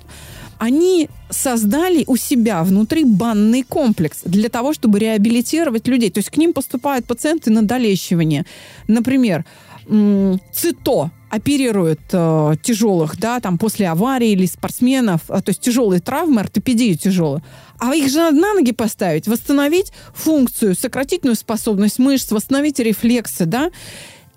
они 0.59 1.09
создали 1.31 2.05
у 2.07 2.17
себя 2.17 2.63
внутри 2.63 3.05
банный 3.05 3.63
комплекс 3.63 4.21
для 4.25 4.49
того, 4.49 4.73
чтобы 4.73 4.99
реабилитировать 4.99 5.89
людей. 5.89 6.11
То 6.11 6.19
есть 6.19 6.31
к 6.31 6.37
ним 6.37 6.53
поступают 6.53 7.07
пациенты 7.07 7.51
на 7.51 7.63
долечивание. 7.63 8.47
Например, 8.87 9.45
ЦИТО 9.87 11.11
оперирует 11.29 12.01
э, 12.13 12.55
тяжелых, 12.63 13.19
да, 13.19 13.41
там 13.41 13.59
после 13.59 13.89
аварии 13.89 14.31
или 14.31 14.47
спортсменов, 14.47 15.23
э, 15.29 15.43
то 15.43 15.51
есть 15.51 15.61
тяжелые 15.61 16.01
травмы, 16.01 16.41
ортопедию 16.41 16.97
тяжелую. 16.97 17.43
А 17.79 17.95
их 17.95 18.09
же 18.09 18.19
надо 18.19 18.37
на 18.37 18.55
ноги 18.55 18.73
поставить, 18.73 19.27
восстановить 19.27 19.93
функцию, 20.15 20.77
сократительную 20.77 21.35
способность 21.35 21.99
мышц, 21.99 22.31
восстановить 22.31 22.79
рефлексы, 22.79 23.47
да. 23.47 23.71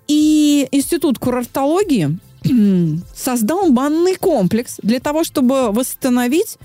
И 0.08 0.66
Институт 0.72 1.18
курортологии 1.18 2.18
создал 3.14 3.70
банный 3.70 4.16
комплекс 4.16 4.76
для 4.82 5.00
того, 5.00 5.22
чтобы 5.22 5.70
восстановить 5.70 6.56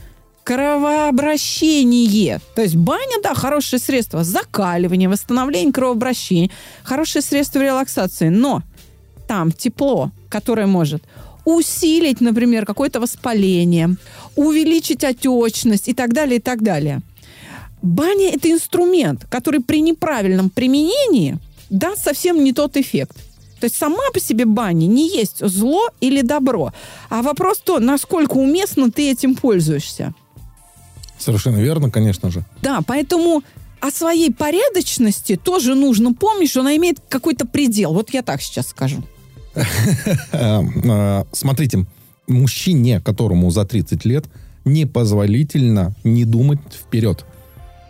кровообращение. 0.43 2.39
То 2.55 2.61
есть 2.61 2.75
баня, 2.75 3.21
да, 3.21 3.33
хорошее 3.33 3.79
средство 3.79 4.23
закаливания, 4.23 5.09
восстановления 5.09 5.71
кровообращения, 5.71 6.49
хорошее 6.83 7.21
средство 7.21 7.59
релаксации. 7.59 8.29
Но 8.29 8.61
там 9.27 9.51
тепло, 9.51 10.11
которое 10.29 10.67
может 10.67 11.03
усилить, 11.45 12.21
например, 12.21 12.65
какое-то 12.65 12.99
воспаление, 13.01 13.95
увеличить 14.35 15.03
отечность 15.03 15.89
и 15.89 15.93
так 15.93 16.13
далее, 16.13 16.37
и 16.37 16.41
так 16.41 16.61
далее. 16.61 17.01
Баня– 17.81 18.29
это 18.33 18.49
инструмент, 18.49 19.25
который 19.29 19.59
при 19.59 19.81
неправильном 19.81 20.49
применении 20.49 21.37
даст 21.69 22.03
совсем 22.03 22.41
не 22.43 22.53
тот 22.53 22.77
эффект. 22.77 23.17
То 23.63 23.67
есть 23.67 23.77
сама 23.77 24.11
по 24.13 24.19
себе 24.19 24.43
баня 24.43 24.87
не 24.87 25.07
есть 25.07 25.37
зло 25.39 25.87
или 26.01 26.21
добро, 26.21 26.73
а 27.09 27.21
вопрос 27.21 27.59
то, 27.59 27.79
насколько 27.79 28.33
уместно 28.33 28.91
ты 28.91 29.09
этим 29.09 29.35
пользуешься. 29.35 30.13
Совершенно 31.17 31.61
верно, 31.61 31.89
конечно 31.89 32.29
же. 32.29 32.43
Да, 32.61 32.81
поэтому 32.85 33.41
о 33.79 33.89
своей 33.89 34.33
порядочности 34.33 35.37
тоже 35.37 35.75
нужно 35.75 36.13
помнить, 36.13 36.49
что 36.49 36.59
она 36.59 36.75
имеет 36.75 36.97
какой-то 37.07 37.47
предел. 37.47 37.93
Вот 37.93 38.13
я 38.13 38.21
так 38.21 38.41
сейчас 38.41 38.67
скажу. 38.67 39.01
Э, 40.33 41.23
смотрите, 41.31 41.85
мужчине, 42.27 42.99
которому 42.99 43.49
за 43.49 43.63
30 43.63 44.03
лет, 44.03 44.25
непозволительно 44.65 45.95
не 46.03 46.25
думать 46.25 46.59
вперед. 46.73 47.23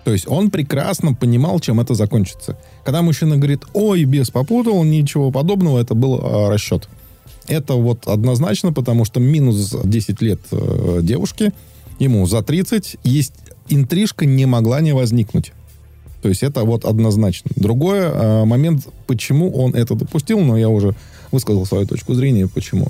То 0.06 0.12
есть 0.12 0.28
он 0.28 0.52
прекрасно 0.52 1.16
понимал, 1.16 1.60
чем 1.60 1.80
это 1.80 1.96
закончится. 1.96 2.60
Когда 2.84 3.02
мужчина 3.02 3.38
говорит, 3.38 3.64
ой, 3.74 4.04
без 4.04 4.30
попутал, 4.30 4.84
ничего 4.84 5.32
подобного, 5.32 5.80
это 5.80 5.96
был 5.96 6.20
э, 6.20 6.50
расчет. 6.50 6.90
Это 7.48 7.76
вот 7.76 8.08
однозначно, 8.08 8.74
потому 8.74 9.06
что 9.06 9.20
минус 9.20 9.76
10 9.84 10.22
лет 10.22 10.40
э, 10.52 11.00
девушки, 11.02 11.54
ему 12.00 12.26
за 12.26 12.42
30, 12.42 12.98
есть 13.04 13.34
интрижка 13.70 14.26
не 14.26 14.46
могла 14.46 14.82
не 14.82 14.94
возникнуть. 14.94 15.54
То 16.22 16.30
есть 16.30 16.44
это 16.44 16.64
вот 16.64 16.86
однозначно. 16.86 17.52
Другой 17.56 18.00
э, 18.00 18.46
момент, 18.46 18.88
почему 19.08 19.52
он 19.52 19.76
это 19.76 19.96
допустил, 19.96 20.40
но 20.40 20.58
я 20.58 20.70
уже 20.70 20.96
высказал 21.32 21.66
свою 21.66 21.86
точку 21.86 22.14
зрения, 22.14 22.48
почему. 22.48 22.88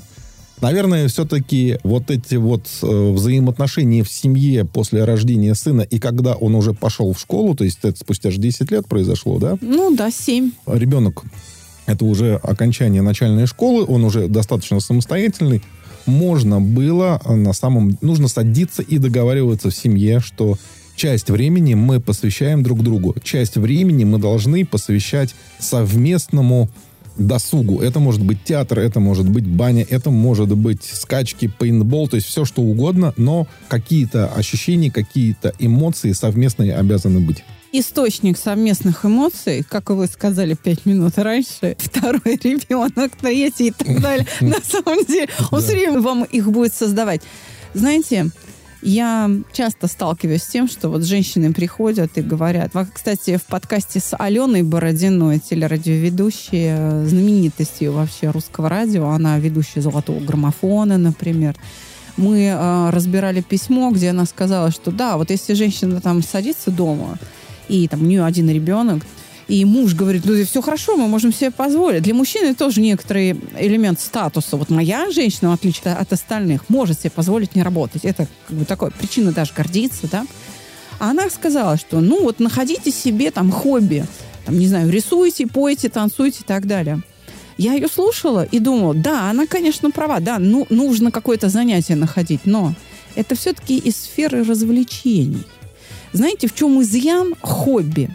Наверное, 0.64 1.08
все-таки 1.08 1.78
вот 1.84 2.10
эти 2.10 2.36
вот 2.36 2.66
э, 2.80 3.12
взаимоотношения 3.12 4.02
в 4.02 4.10
семье 4.10 4.64
после 4.64 5.04
рождения 5.04 5.54
сына 5.54 5.82
и 5.82 5.98
когда 5.98 6.32
он 6.32 6.54
уже 6.54 6.72
пошел 6.72 7.12
в 7.12 7.20
школу, 7.20 7.54
то 7.54 7.64
есть 7.64 7.80
это 7.82 7.98
спустя 7.98 8.30
же 8.30 8.38
10 8.38 8.70
лет 8.70 8.88
произошло, 8.88 9.38
да? 9.38 9.58
Ну 9.60 9.94
да, 9.94 10.10
7. 10.10 10.52
Ребенок, 10.66 11.24
это 11.84 12.06
уже 12.06 12.36
окончание 12.36 13.02
начальной 13.02 13.46
школы, 13.46 13.84
он 13.84 14.04
уже 14.04 14.26
достаточно 14.26 14.80
самостоятельный. 14.80 15.62
Можно 16.06 16.62
было 16.62 17.20
на 17.26 17.52
самом... 17.52 17.98
Нужно 18.00 18.28
садиться 18.28 18.80
и 18.80 18.96
договариваться 18.96 19.68
в 19.68 19.76
семье, 19.76 20.20
что 20.20 20.56
часть 20.96 21.28
времени 21.28 21.74
мы 21.74 22.00
посвящаем 22.00 22.62
друг 22.62 22.82
другу. 22.82 23.14
Часть 23.22 23.56
времени 23.56 24.04
мы 24.04 24.18
должны 24.18 24.64
посвящать 24.64 25.34
совместному 25.58 26.70
досугу. 27.16 27.80
Это 27.80 28.00
может 28.00 28.22
быть 28.22 28.42
театр, 28.44 28.78
это 28.78 29.00
может 29.00 29.28
быть 29.28 29.46
баня, 29.46 29.86
это 29.88 30.10
может 30.10 30.54
быть 30.56 30.84
скачки, 30.84 31.48
пейнтбол, 31.48 32.08
то 32.08 32.16
есть 32.16 32.28
все 32.28 32.44
что 32.44 32.62
угодно, 32.62 33.14
но 33.16 33.46
какие-то 33.68 34.28
ощущения, 34.28 34.90
какие-то 34.90 35.52
эмоции 35.58 36.12
совместные 36.12 36.74
обязаны 36.76 37.20
быть 37.20 37.44
источник 37.76 38.38
совместных 38.38 39.04
эмоций, 39.04 39.64
как 39.68 39.90
вы 39.90 40.06
сказали 40.06 40.54
пять 40.54 40.86
минут 40.86 41.18
раньше, 41.18 41.76
второй 41.78 42.38
ребенок, 42.42 43.16
третий 43.20 43.68
и 43.68 43.70
так 43.72 44.00
далее. 44.00 44.26
На 44.40 44.60
самом 44.60 45.04
деле, 45.04 45.28
он 45.50 45.60
все 45.60 45.72
время 45.72 46.00
вам 46.00 46.22
их 46.22 46.50
будет 46.50 46.72
создавать. 46.72 47.22
Знаете, 47.74 48.30
я 48.84 49.30
часто 49.52 49.86
сталкиваюсь 49.88 50.42
с 50.42 50.48
тем, 50.48 50.68
что 50.68 50.90
вот 50.90 51.04
женщины 51.04 51.52
приходят 51.52 52.16
и 52.18 52.20
говорят. 52.22 52.72
Кстати, 52.92 53.38
в 53.38 53.44
подкасте 53.44 53.98
с 53.98 54.14
Аленой 54.16 54.62
Бородиной, 54.62 55.38
телерадиоведущей, 55.38 57.06
знаменитостью 57.06 57.92
вообще 57.92 58.30
русского 58.30 58.68
радио, 58.68 59.08
она 59.08 59.38
ведущая 59.38 59.80
«Золотого 59.80 60.20
граммофона», 60.20 60.98
например, 60.98 61.56
мы 62.16 62.44
э, 62.44 62.90
разбирали 62.90 63.40
письмо, 63.40 63.90
где 63.90 64.10
она 64.10 64.24
сказала, 64.24 64.70
что 64.70 64.92
да, 64.92 65.16
вот 65.16 65.30
если 65.30 65.54
женщина 65.54 66.00
там 66.00 66.22
садится 66.22 66.70
дома, 66.70 67.18
и 67.68 67.88
там 67.88 68.02
у 68.02 68.04
нее 68.04 68.24
один 68.24 68.48
ребенок, 68.50 69.02
и 69.46 69.64
муж 69.64 69.94
говорит, 69.94 70.24
ну, 70.24 70.44
все 70.44 70.62
хорошо, 70.62 70.96
мы 70.96 71.06
можем 71.06 71.32
себе 71.32 71.50
позволить. 71.50 72.02
Для 72.02 72.14
мужчины 72.14 72.54
тоже 72.54 72.80
некоторый 72.80 73.40
элемент 73.58 74.00
статуса. 74.00 74.56
Вот 74.56 74.70
моя 74.70 75.10
женщина, 75.10 75.50
в 75.50 75.54
отличие 75.54 75.94
от 75.94 76.12
остальных, 76.12 76.68
может 76.68 77.00
себе 77.00 77.10
позволить 77.10 77.54
не 77.54 77.62
работать. 77.62 78.04
Это 78.04 78.26
как 78.48 78.56
бы 78.56 78.64
такая 78.64 78.90
причина 78.90 79.32
даже 79.32 79.52
гордиться, 79.54 80.08
да. 80.10 80.26
А 80.98 81.10
она 81.10 81.28
сказала, 81.28 81.76
что, 81.76 82.00
ну, 82.00 82.22
вот 82.22 82.40
находите 82.40 82.90
себе 82.90 83.30
там 83.30 83.50
хобби, 83.50 84.06
там, 84.46 84.58
не 84.58 84.66
знаю, 84.66 84.90
рисуйте, 84.90 85.46
пойте, 85.46 85.88
танцуйте 85.88 86.40
и 86.40 86.44
так 86.44 86.66
далее. 86.66 87.02
Я 87.58 87.74
ее 87.74 87.88
слушала 87.88 88.44
и 88.44 88.58
думала, 88.58 88.94
да, 88.94 89.30
она, 89.30 89.46
конечно, 89.46 89.90
права, 89.90 90.20
да, 90.20 90.38
ну, 90.38 90.66
нужно 90.70 91.10
какое-то 91.10 91.48
занятие 91.48 91.96
находить, 91.96 92.40
но 92.44 92.74
это 93.14 93.36
все-таки 93.36 93.78
из 93.78 93.96
сферы 93.96 94.42
развлечений. 94.44 95.44
Знаете, 96.12 96.48
в 96.48 96.54
чем 96.54 96.80
изъян 96.80 97.34
хобби? 97.40 98.10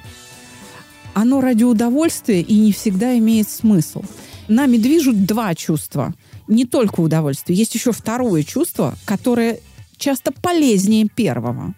Оно 1.14 1.42
ради 1.42 1.64
удовольствия 1.64 2.42
и 2.42 2.58
не 2.58 2.72
всегда 2.72 3.18
имеет 3.18 3.50
смысл. 3.50 4.04
Нами 4.48 4.78
движут 4.78 5.26
два 5.26 5.54
чувства. 5.56 6.14
Не 6.48 6.66
только 6.66 7.02
удовольствие. 7.02 7.58
Есть 7.58 7.76
еще 7.76 7.92
второе 7.92 8.44
чувство, 8.44 8.96
которое 9.06 9.60
часто 9.98 10.32
полезнее 10.32 11.08
первого. 11.08 11.76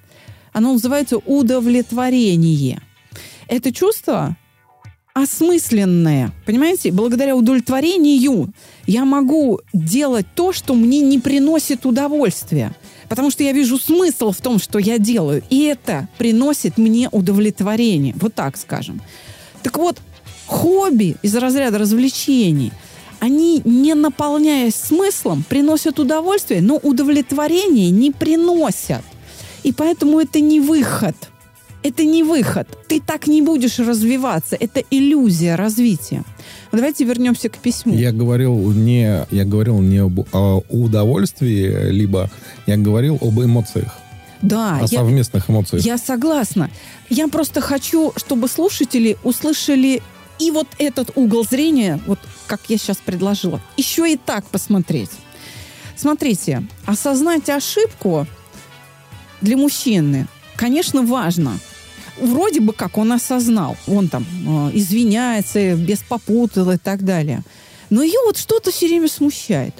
Оно 0.53 0.73
называется 0.73 1.17
удовлетворение. 1.17 2.81
Это 3.47 3.73
чувство 3.73 4.37
осмысленное. 5.13 6.31
Понимаете? 6.45 6.91
Благодаря 6.91 7.35
удовлетворению 7.35 8.53
я 8.87 9.05
могу 9.05 9.59
делать 9.73 10.25
то, 10.35 10.53
что 10.53 10.73
мне 10.73 11.01
не 11.01 11.19
приносит 11.19 11.85
удовольствия. 11.85 12.73
Потому 13.11 13.29
что 13.29 13.43
я 13.43 13.51
вижу 13.51 13.77
смысл 13.77 14.31
в 14.31 14.39
том, 14.39 14.57
что 14.57 14.79
я 14.79 14.97
делаю. 14.97 15.43
И 15.49 15.63
это 15.63 16.07
приносит 16.17 16.77
мне 16.77 17.09
удовлетворение. 17.11 18.13
Вот 18.15 18.33
так 18.33 18.55
скажем. 18.55 19.01
Так 19.63 19.77
вот, 19.77 19.97
хобби 20.45 21.17
из 21.21 21.35
разряда 21.35 21.77
развлечений, 21.77 22.71
они, 23.19 23.61
не 23.65 23.95
наполняясь 23.95 24.75
смыслом, 24.75 25.43
приносят 25.43 25.99
удовольствие, 25.99 26.61
но 26.61 26.77
удовлетворение 26.77 27.89
не 27.89 28.11
приносят. 28.11 29.03
И 29.63 29.73
поэтому 29.73 30.21
это 30.21 30.39
не 30.39 30.61
выход. 30.61 31.17
Это 31.83 32.03
не 32.03 32.23
выход. 32.23 32.67
Ты 32.87 33.01
так 33.01 33.27
не 33.27 33.41
будешь 33.41 33.79
развиваться. 33.79 34.55
Это 34.55 34.83
иллюзия 34.91 35.55
развития. 35.55 36.23
Давайте 36.71 37.05
вернемся 37.05 37.49
к 37.49 37.57
письму. 37.57 37.95
Я 37.95 38.11
говорил 38.11 38.71
не, 38.71 39.25
я 39.31 39.45
говорил 39.45 39.79
не 39.79 39.97
об 39.97 40.19
удовольствии, 40.69 41.89
либо 41.89 42.29
я 42.67 42.77
говорил 42.77 43.17
об 43.19 43.39
эмоциях. 43.41 43.97
Да. 44.41 44.77
О 44.77 44.81
я, 44.81 44.99
совместных 44.99 45.49
эмоциях. 45.49 45.83
Я 45.83 45.97
согласна. 45.97 46.69
Я 47.09 47.27
просто 47.27 47.61
хочу, 47.61 48.13
чтобы 48.15 48.47
слушатели 48.47 49.17
услышали 49.23 50.01
и 50.39 50.51
вот 50.51 50.67
этот 50.79 51.11
угол 51.15 51.43
зрения, 51.45 51.99
вот 52.07 52.19
как 52.47 52.61
я 52.67 52.77
сейчас 52.77 52.97
предложила, 52.97 53.61
еще 53.77 54.11
и 54.11 54.17
так 54.17 54.45
посмотреть. 54.45 55.11
Смотрите, 55.95 56.63
осознать 56.85 57.49
ошибку 57.49 58.25
для 59.41 59.57
мужчины, 59.57 60.27
конечно, 60.55 61.03
важно. 61.03 61.59
Вроде 62.19 62.59
бы 62.59 62.73
как 62.73 62.97
он 62.97 63.11
осознал, 63.13 63.77
он 63.87 64.07
там 64.07 64.25
э, 64.25 64.71
извиняется, 64.73 65.75
без 65.75 65.99
попутал 65.99 66.71
и 66.71 66.77
так 66.77 67.03
далее. 67.03 67.43
Но 67.89 68.03
ее 68.03 68.19
вот 68.25 68.37
что-то 68.37 68.71
все 68.71 68.87
время 68.87 69.07
смущает. 69.07 69.73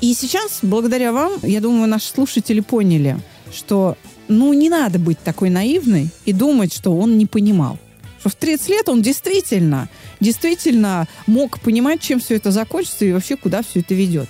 И 0.00 0.14
сейчас, 0.14 0.60
благодаря 0.62 1.12
вам, 1.12 1.32
я 1.42 1.60
думаю, 1.60 1.88
наши 1.88 2.08
слушатели 2.08 2.60
поняли– 2.60 3.18
что 3.52 3.96
ну 4.28 4.52
не 4.52 4.68
надо 4.68 4.98
быть 4.98 5.18
такой 5.18 5.50
наивной 5.50 6.08
и 6.24 6.32
думать, 6.32 6.72
что 6.72 6.96
он 6.96 7.18
не 7.18 7.26
понимал. 7.26 7.78
Что 8.20 8.30
в 8.30 8.34
30 8.34 8.68
лет 8.68 8.88
он 8.88 9.00
действительно, 9.00 9.88
действительно 10.20 11.06
мог 11.26 11.60
понимать, 11.60 12.00
чем 12.00 12.20
все 12.20 12.36
это 12.36 12.50
закончится 12.50 13.04
и 13.04 13.12
вообще 13.12 13.36
куда 13.36 13.62
все 13.62 13.80
это 13.80 13.94
ведет. 13.94 14.28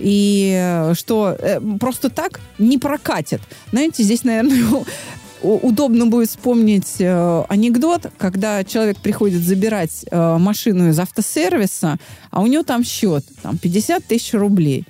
И 0.00 0.52
э, 0.56 0.94
что 0.94 1.36
э, 1.38 1.60
просто 1.80 2.08
так 2.08 2.40
не 2.58 2.78
прокатит. 2.78 3.40
Знаете, 3.70 4.02
здесь, 4.02 4.24
наверное, 4.24 4.84
удобно 5.42 6.06
будет 6.06 6.28
вспомнить 6.30 6.96
э, 7.00 7.44
анекдот, 7.48 8.10
когда 8.18 8.64
человек 8.64 8.98
приходит 8.98 9.42
забирать 9.42 10.04
э, 10.10 10.36
машину 10.38 10.88
из 10.88 10.98
автосервиса, 10.98 11.98
а 12.30 12.40
у 12.42 12.46
него 12.46 12.62
там 12.62 12.84
счет, 12.84 13.24
там 13.42 13.58
50 13.58 14.04
тысяч 14.04 14.34
рублей. 14.34 14.84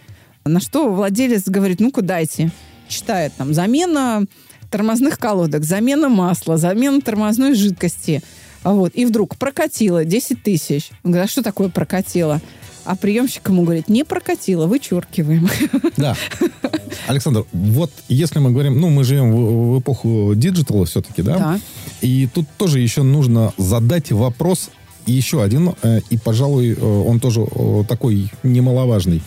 На 0.45 0.61
что 0.61 0.91
владелец 0.91 1.45
говорит, 1.47 1.81
ну-ка 1.81 2.03
дайте 2.03 2.51
читает 2.89 3.33
там 3.37 3.53
замена 3.53 4.25
тормозных 4.71 5.19
колодок, 5.19 5.65
замена 5.65 6.09
масла, 6.09 6.57
замена 6.57 7.01
тормозной 7.01 7.55
жидкости. 7.55 8.23
Вот. 8.65 8.93
И 8.95 9.05
вдруг 9.05 9.37
прокатило 9.37 10.05
10 10.05 10.43
тысяч. 10.43 10.91
Он 11.05 11.13
говорит, 11.13 11.31
а 11.31 11.33
что 11.33 11.43
такое 11.43 11.69
прокатило? 11.69 12.41
А 12.85 12.97
приемщик 12.97 13.49
ему 13.49 13.63
говорит, 13.63 13.89
не 13.89 14.05
прокатило, 14.05 14.67
вычеркиваем. 14.67 15.49
Да. 15.97 16.17
Александр, 17.07 17.45
вот 17.53 17.91
если 18.09 18.39
мы 18.39 18.51
говорим, 18.51 18.81
ну, 18.81 18.89
мы 18.89 19.05
живем 19.05 19.33
в, 19.33 19.75
в 19.77 19.81
эпоху 19.81 20.33
digital 20.35 20.79
а 20.79 20.85
все-таки, 20.87 21.23
да? 21.23 21.39
Да. 21.39 21.61
И 22.01 22.29
тут 22.33 22.47
тоже 22.57 22.81
еще 22.81 23.03
нужно 23.03 23.53
задать 23.57 24.13
вопрос, 24.13 24.71
еще 25.09 25.43
один, 25.43 25.75
э, 25.83 26.01
и, 26.11 26.19
пожалуй, 26.19 26.73
э, 26.73 26.81
он 26.81 27.21
тоже 27.21 27.41
э, 27.41 27.85
такой 27.89 28.31
немаловажный. 28.43 29.23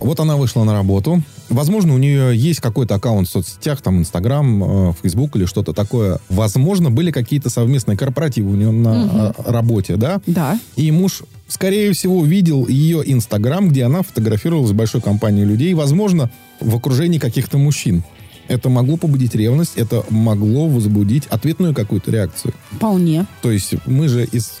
Вот 0.00 0.20
она 0.20 0.36
вышла 0.36 0.64
на 0.64 0.72
работу. 0.72 1.22
Возможно, 1.48 1.94
у 1.94 1.98
нее 1.98 2.36
есть 2.36 2.60
какой-то 2.60 2.96
аккаунт 2.96 3.28
в 3.28 3.30
соцсетях, 3.30 3.80
там, 3.80 4.00
Инстаграм, 4.00 4.94
Фейсбук 5.00 5.36
или 5.36 5.46
что-то 5.46 5.72
такое. 5.72 6.18
Возможно, 6.28 6.90
были 6.90 7.10
какие-то 7.10 7.48
совместные 7.48 7.96
корпоративы 7.96 8.50
у 8.50 8.54
нее 8.56 8.72
на 8.72 9.04
угу. 9.04 9.50
работе, 9.50 9.96
да? 9.96 10.20
Да. 10.26 10.58
И 10.74 10.90
муж, 10.90 11.22
скорее 11.48 11.92
всего, 11.92 12.24
видел 12.24 12.66
ее 12.66 13.02
Инстаграм, 13.10 13.68
где 13.68 13.84
она 13.84 14.02
фотографировалась 14.02 14.70
с 14.70 14.74
большой 14.74 15.00
компанией 15.00 15.46
людей, 15.46 15.72
возможно, 15.72 16.30
в 16.60 16.76
окружении 16.76 17.18
каких-то 17.18 17.58
мужчин. 17.58 18.04
Это 18.48 18.68
могло 18.68 18.96
побудить 18.96 19.34
ревность, 19.34 19.76
это 19.76 20.04
могло 20.08 20.68
возбудить 20.68 21.26
ответную 21.26 21.74
какую-то 21.74 22.10
реакцию. 22.10 22.54
Вполне. 22.70 23.26
То 23.42 23.50
есть 23.50 23.74
мы 23.86 24.08
же 24.08 24.24
из 24.24 24.60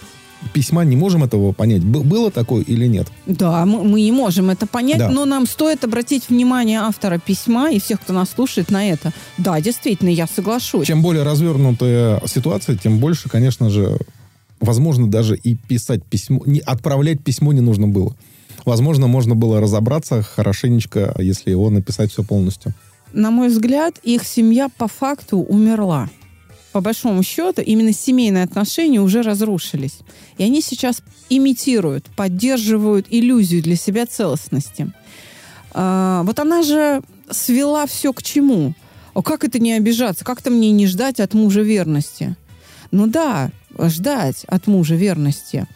письма 0.52 0.84
не 0.84 0.96
можем 0.96 1.24
этого 1.24 1.52
понять, 1.52 1.82
было 1.82 2.30
такое 2.30 2.62
или 2.62 2.86
нет. 2.86 3.08
Да, 3.26 3.64
мы, 3.64 3.82
мы 3.84 4.00
не 4.00 4.12
можем 4.12 4.50
это 4.50 4.66
понять, 4.66 4.98
да. 4.98 5.08
но 5.08 5.24
нам 5.24 5.46
стоит 5.46 5.84
обратить 5.84 6.28
внимание 6.28 6.80
автора 6.80 7.18
письма 7.18 7.70
и 7.70 7.80
всех, 7.80 8.00
кто 8.00 8.12
нас 8.12 8.30
слушает, 8.30 8.70
на 8.70 8.88
это. 8.88 9.12
Да, 9.38 9.60
действительно, 9.60 10.08
я 10.08 10.26
соглашусь. 10.26 10.86
Чем 10.86 11.02
более 11.02 11.22
развернутая 11.22 12.20
ситуация, 12.26 12.76
тем 12.76 12.98
больше, 12.98 13.28
конечно 13.28 13.70
же, 13.70 13.98
возможно, 14.60 15.08
даже 15.08 15.36
и 15.36 15.54
писать 15.54 16.04
письмо, 16.04 16.42
не, 16.46 16.60
отправлять 16.60 17.22
письмо 17.22 17.52
не 17.52 17.60
нужно 17.60 17.88
было. 17.88 18.14
Возможно, 18.66 19.06
можно 19.06 19.34
было 19.34 19.60
разобраться 19.60 20.22
хорошенечко, 20.22 21.14
если 21.18 21.50
его 21.50 21.70
написать 21.70 22.12
все 22.12 22.22
полностью. 22.22 22.74
На 23.14 23.30
мой 23.30 23.48
взгляд, 23.48 23.98
их 24.02 24.24
семья 24.24 24.68
по 24.68 24.88
факту 24.88 25.38
умерла 25.38 26.10
по 26.76 26.82
большому 26.82 27.22
счету, 27.22 27.62
именно 27.62 27.94
семейные 27.94 28.44
отношения 28.44 29.00
уже 29.00 29.22
разрушились. 29.22 30.00
И 30.36 30.44
они 30.44 30.60
сейчас 30.60 31.00
имитируют, 31.30 32.04
поддерживают 32.14 33.06
иллюзию 33.08 33.62
для 33.62 33.76
себя 33.76 34.04
целостности. 34.04 34.92
А, 35.72 36.22
вот 36.24 36.38
она 36.38 36.62
же 36.62 37.00
свела 37.30 37.86
все 37.86 38.12
к 38.12 38.22
чему? 38.22 38.74
О, 39.14 39.22
как 39.22 39.42
это 39.44 39.58
не 39.58 39.72
обижаться? 39.72 40.22
Как-то 40.22 40.50
мне 40.50 40.70
не 40.70 40.86
ждать 40.86 41.18
от 41.18 41.32
мужа 41.32 41.62
верности? 41.62 42.36
Ну 42.90 43.06
да, 43.06 43.52
ждать 43.78 44.44
от 44.44 44.66
мужа 44.66 44.96
верности. 44.96 45.66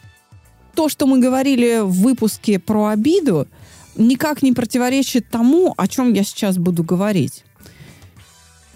То, 0.74 0.88
что 0.88 1.06
мы 1.06 1.18
говорили 1.18 1.80
в 1.80 2.02
выпуске 2.02 2.58
про 2.58 2.88
обиду, 2.88 3.46
никак 3.96 4.42
не 4.42 4.52
противоречит 4.52 5.28
тому, 5.30 5.74
о 5.76 5.88
чем 5.88 6.12
я 6.12 6.24
сейчас 6.24 6.58
буду 6.58 6.82
говорить. 6.82 7.44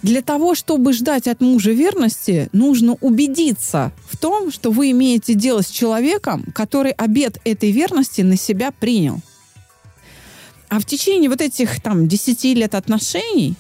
Для 0.02 0.20
того, 0.20 0.54
чтобы 0.54 0.92
ждать 0.92 1.26
от 1.28 1.40
мужа 1.40 1.70
верности, 1.70 2.50
нужно 2.52 2.92
убедиться 3.00 3.90
в 4.06 4.18
том, 4.18 4.52
что 4.52 4.70
вы 4.70 4.90
имеете 4.90 5.32
дело 5.32 5.62
с 5.62 5.68
человеком, 5.68 6.44
который 6.54 6.92
обет 6.92 7.38
этой 7.44 7.70
верности 7.70 8.20
на 8.20 8.36
себя 8.36 8.70
принял. 8.70 9.20
А 10.68 10.78
в 10.78 10.84
течение 10.84 11.30
вот 11.30 11.40
этих 11.40 11.80
там 11.80 12.06
10 12.06 12.44
лет 12.54 12.74
отношений 12.74 13.54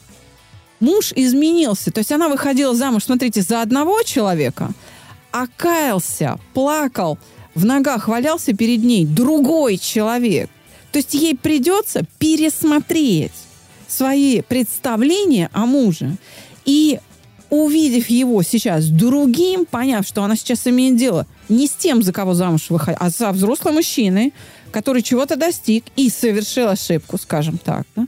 муж 0.80 1.12
изменился. 1.16 1.90
То 1.90 2.00
есть 2.00 2.12
она 2.12 2.28
выходила 2.28 2.74
замуж, 2.74 3.04
смотрите, 3.04 3.40
за 3.40 3.62
одного 3.62 4.02
человека, 4.02 4.70
а 5.32 5.46
каялся, 5.46 6.38
плакал, 6.52 7.18
в 7.54 7.64
ногах 7.64 8.08
валялся 8.08 8.52
перед 8.52 8.82
ней 8.82 9.06
другой 9.06 9.78
человек. 9.78 10.50
То 10.92 10.98
есть 10.98 11.14
ей 11.14 11.36
придется 11.36 12.02
пересмотреть 12.18 13.32
свои 13.88 14.42
представления 14.42 15.50
о 15.52 15.66
муже. 15.66 16.16
И 16.64 16.98
увидев 17.50 18.08
его 18.08 18.42
сейчас 18.42 18.86
другим, 18.86 19.66
поняв, 19.66 20.06
что 20.06 20.22
она 20.22 20.36
сейчас 20.36 20.66
имеет 20.66 20.96
дело 20.96 21.26
не 21.48 21.66
с 21.66 21.72
тем, 21.72 22.02
за 22.02 22.12
кого 22.12 22.34
замуж 22.34 22.70
выходит, 22.70 22.98
а 23.00 23.10
за 23.10 23.30
взрослым 23.32 23.74
мужчиной, 23.74 24.32
который 24.72 25.02
чего-то 25.02 25.36
достиг 25.36 25.84
и 25.94 26.10
совершил 26.10 26.68
ошибку, 26.68 27.18
скажем 27.18 27.58
так, 27.58 27.86
да, 27.94 28.06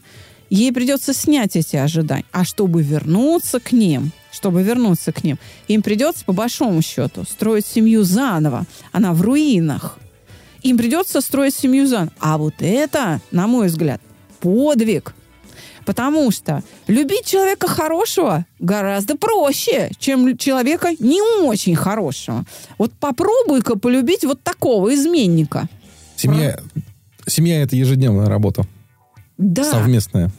ей 0.51 0.73
придется 0.73 1.13
снять 1.13 1.55
эти 1.55 1.77
ожидания. 1.77 2.25
А 2.33 2.45
чтобы 2.45 2.83
вернуться 2.83 3.61
к 3.61 3.73
ним, 3.73 4.11
чтобы 4.37 4.63
вернуться 4.63 5.13
к 5.13 5.25
ним, 5.25 5.39
им 5.67 5.83
придется, 5.83 6.25
по 6.25 6.33
большому 6.33 6.83
счету, 6.83 7.25
строить 7.25 7.67
семью 7.67 8.05
заново. 8.05 8.67
Она 8.93 9.13
в 9.13 9.23
руинах. 9.23 9.99
Им 10.63 10.77
придется 10.77 11.21
строить 11.21 11.55
семью 11.55 11.87
заново. 11.87 12.13
А 12.21 12.39
вот 12.39 12.55
это, 12.61 13.21
на 13.31 13.47
мой 13.47 13.67
взгляд, 13.69 14.01
подвиг– 14.41 15.15
Потому 15.87 16.33
что 16.33 16.65
любить 16.89 17.25
человека 17.25 17.69
хорошего 17.69 18.45
гораздо 18.59 19.17
проще, 19.17 19.91
чем 19.99 20.37
человека 20.37 20.91
не 20.99 21.23
очень 21.23 21.77
хорошего. 21.77 22.45
Вот 22.77 22.93
попробуй-ка 22.93 23.79
полюбить 23.79 24.25
вот 24.25 24.43
такого 24.43 24.93
изменника. 24.93 25.69
Семья, 26.17 26.59
а? 26.75 27.31
семья 27.31 27.63
это 27.63 27.77
ежедневная 27.77 28.27
работа. 28.27 28.67
Да. 29.39 29.63
Совместная. 29.71 30.33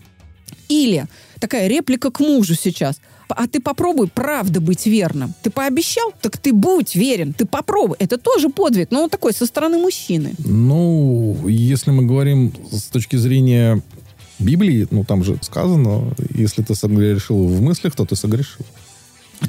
Или 0.68 1.06
такая 1.40 1.68
реплика 1.68 2.12
к 2.12 2.20
мужу 2.20 2.54
сейчас. 2.54 3.00
А 3.30 3.48
ты 3.48 3.60
попробуй 3.60 4.08
правда 4.08 4.62
быть 4.62 4.86
верным. 4.86 5.34
Ты 5.42 5.50
пообещал, 5.50 6.14
так 6.22 6.38
ты 6.38 6.54
будь 6.54 6.96
верен. 6.96 7.34
Ты 7.34 7.46
попробуй. 7.46 7.98
Это 8.00 8.18
тоже 8.18 8.50
подвиг, 8.50 8.92
но 8.92 9.04
он 9.04 9.10
такой 9.10 9.34
со 9.34 9.46
стороны 9.46 9.78
мужчины. 9.78 10.34
Ну, 10.40 11.38
если 11.48 11.92
мы 11.92 12.04
говорим 12.06 12.54
с 12.72 12.84
точки 12.84 13.16
зрения 13.18 13.82
Библии, 14.40 14.88
ну, 14.92 15.04
там 15.04 15.24
же 15.24 15.38
сказано, 15.42 16.14
если 16.34 16.62
ты 16.62 16.76
согрешил 16.76 17.48
в 17.48 17.62
мыслях, 17.62 17.96
то 17.96 18.06
ты 18.06 18.16
согрешил. 18.16 18.66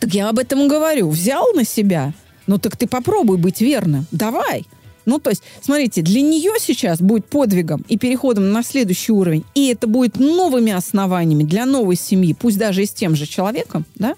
Так 0.00 0.14
я 0.14 0.28
об 0.28 0.38
этом 0.38 0.60
и 0.60 0.68
говорю. 0.68 1.08
Взял 1.08 1.52
на 1.54 1.64
себя, 1.64 2.12
ну 2.46 2.58
так 2.58 2.76
ты 2.76 2.86
попробуй 2.86 3.38
быть 3.38 3.60
верным. 3.60 4.06
Давай. 4.10 4.66
Ну, 5.08 5.18
то 5.18 5.30
есть, 5.30 5.42
смотрите, 5.62 6.02
для 6.02 6.20
нее 6.20 6.52
сейчас 6.60 7.00
будет 7.00 7.24
подвигом 7.24 7.82
и 7.88 7.96
переходом 7.96 8.52
на 8.52 8.62
следующий 8.62 9.12
уровень, 9.12 9.42
и 9.54 9.68
это 9.68 9.86
будет 9.86 10.18
новыми 10.18 10.70
основаниями 10.70 11.44
для 11.44 11.64
новой 11.64 11.96
семьи, 11.96 12.34
пусть 12.34 12.58
даже 12.58 12.82
и 12.82 12.86
с 12.86 12.92
тем 12.92 13.16
же 13.16 13.24
человеком, 13.24 13.86
да, 13.94 14.16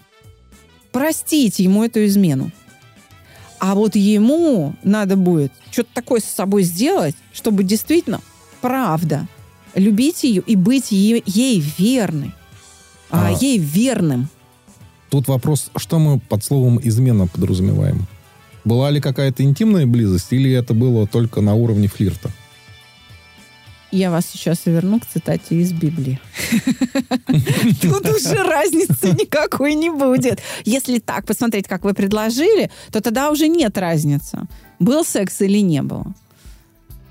простить 0.90 1.60
ему 1.60 1.84
эту 1.84 2.04
измену. 2.06 2.50
А 3.60 3.76
вот 3.76 3.94
ему 3.94 4.74
надо 4.82 5.16
будет 5.16 5.52
что-то 5.70 5.90
такое 5.94 6.18
с 6.18 6.24
собой 6.24 6.64
сделать, 6.64 7.14
чтобы 7.32 7.62
действительно 7.62 8.20
правда 8.60 9.28
любить 9.76 10.24
ее 10.24 10.42
и 10.44 10.56
быть 10.56 10.90
ей, 10.90 11.22
ей 11.24 11.62
верной, 11.78 12.32
а, 13.10 13.28
а 13.28 13.30
ей 13.30 13.58
верным. 13.58 14.28
Тут 15.08 15.28
вопрос, 15.28 15.70
что 15.76 16.00
мы 16.00 16.18
под 16.18 16.42
словом 16.42 16.80
измена 16.82 17.28
подразумеваем? 17.28 18.08
Была 18.64 18.90
ли 18.90 19.00
какая-то 19.00 19.42
интимная 19.42 19.86
близость 19.86 20.32
или 20.32 20.52
это 20.52 20.74
было 20.74 21.06
только 21.06 21.40
на 21.40 21.54
уровне 21.54 21.88
флирта? 21.88 22.30
Я 23.90 24.10
вас 24.10 24.26
сейчас 24.32 24.66
верну 24.66 25.00
к 25.00 25.06
цитате 25.06 25.56
из 25.56 25.72
Библии. 25.72 26.20
Тут 27.82 28.06
уже 28.08 28.42
разницы 28.44 29.08
никакой 29.08 29.74
не 29.74 29.90
будет. 29.90 30.40
Если 30.64 31.00
так 31.00 31.26
посмотреть, 31.26 31.66
как 31.66 31.84
вы 31.84 31.92
предложили, 31.92 32.70
то 32.92 33.00
тогда 33.00 33.30
уже 33.30 33.48
нет 33.48 33.76
разницы, 33.78 34.42
был 34.78 35.04
секс 35.04 35.40
или 35.40 35.58
не 35.58 35.82
было. 35.82 36.14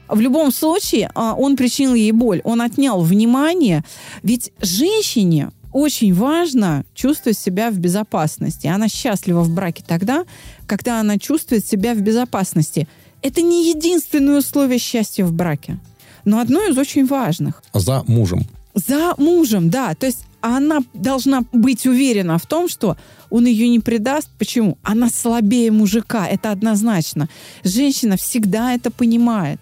В 0.08 0.22
любом 0.22 0.52
случае, 0.52 1.12
а, 1.14 1.36
он 1.36 1.58
причинил 1.58 1.94
ей 1.94 2.12
боль, 2.14 2.42
он 2.44 2.62
отнял 2.62 3.02
внимание. 3.02 3.84
Ведь 4.24 4.52
женщине 4.62 5.52
очень 5.71 6.13
важно 6.13 6.84
чувствовать 6.93 7.38
себя 7.38 7.71
в 7.71 7.77
безопасности. 7.77 8.67
Она 8.67 8.88
счастлива 8.88 9.41
в 9.41 9.49
браке 9.53 9.84
тогда, 9.86 10.25
когда 10.65 10.99
она 10.99 11.17
чувствует 11.17 11.65
себя 11.65 11.93
в 11.93 12.01
безопасности. 12.01 12.88
Это 13.21 13.41
не 13.41 13.69
единственное 13.69 14.39
условие 14.39 14.79
счастья 14.79 15.25
в 15.25 15.34
браке, 15.34 15.79
но 16.25 16.39
одно 16.39 16.63
из 16.63 16.77
очень 16.77 17.05
важных. 17.05 17.62
За 17.73 18.03
мужем. 18.08 18.45
За 18.73 19.13
мужем, 19.17 19.69
да. 19.69 19.93
То 19.95 20.05
есть 20.05 20.25
она 20.41 20.79
должна 20.93 21.41
быть 21.51 21.86
уверена 21.86 22.38
в 22.38 22.45
том, 22.45 22.69
что 22.69 22.97
он 23.29 23.45
ее 23.45 23.67
не 23.67 23.79
предаст. 23.79 24.29
Почему? 24.38 24.77
Она 24.84 25.10
слабее 25.10 25.71
мужика, 25.71 26.27
это 26.27 26.51
однозначно. 26.51 27.29
Женщина 27.63 28.15
всегда 28.17 28.73
это 28.73 28.91
понимает. 28.91 29.60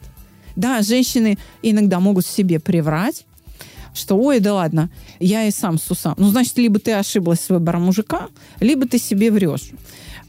Да, 0.55 0.81
женщины 0.81 1.37
иногда 1.61 1.99
могут 1.99 2.25
себе 2.25 2.59
приврать, 2.59 3.25
что, 3.97 4.15
ой, 4.15 4.39
да 4.39 4.53
ладно, 4.53 4.89
я 5.19 5.45
и 5.45 5.51
сам 5.51 5.77
с 5.77 5.89
усам. 5.89 6.15
Ну, 6.17 6.29
значит, 6.29 6.57
либо 6.57 6.79
ты 6.79 6.93
ошиблась 6.93 7.41
с 7.41 7.49
выбором 7.49 7.86
мужика, 7.86 8.27
либо 8.60 8.88
ты 8.88 8.97
себе 8.99 9.31
врешь. 9.31 9.71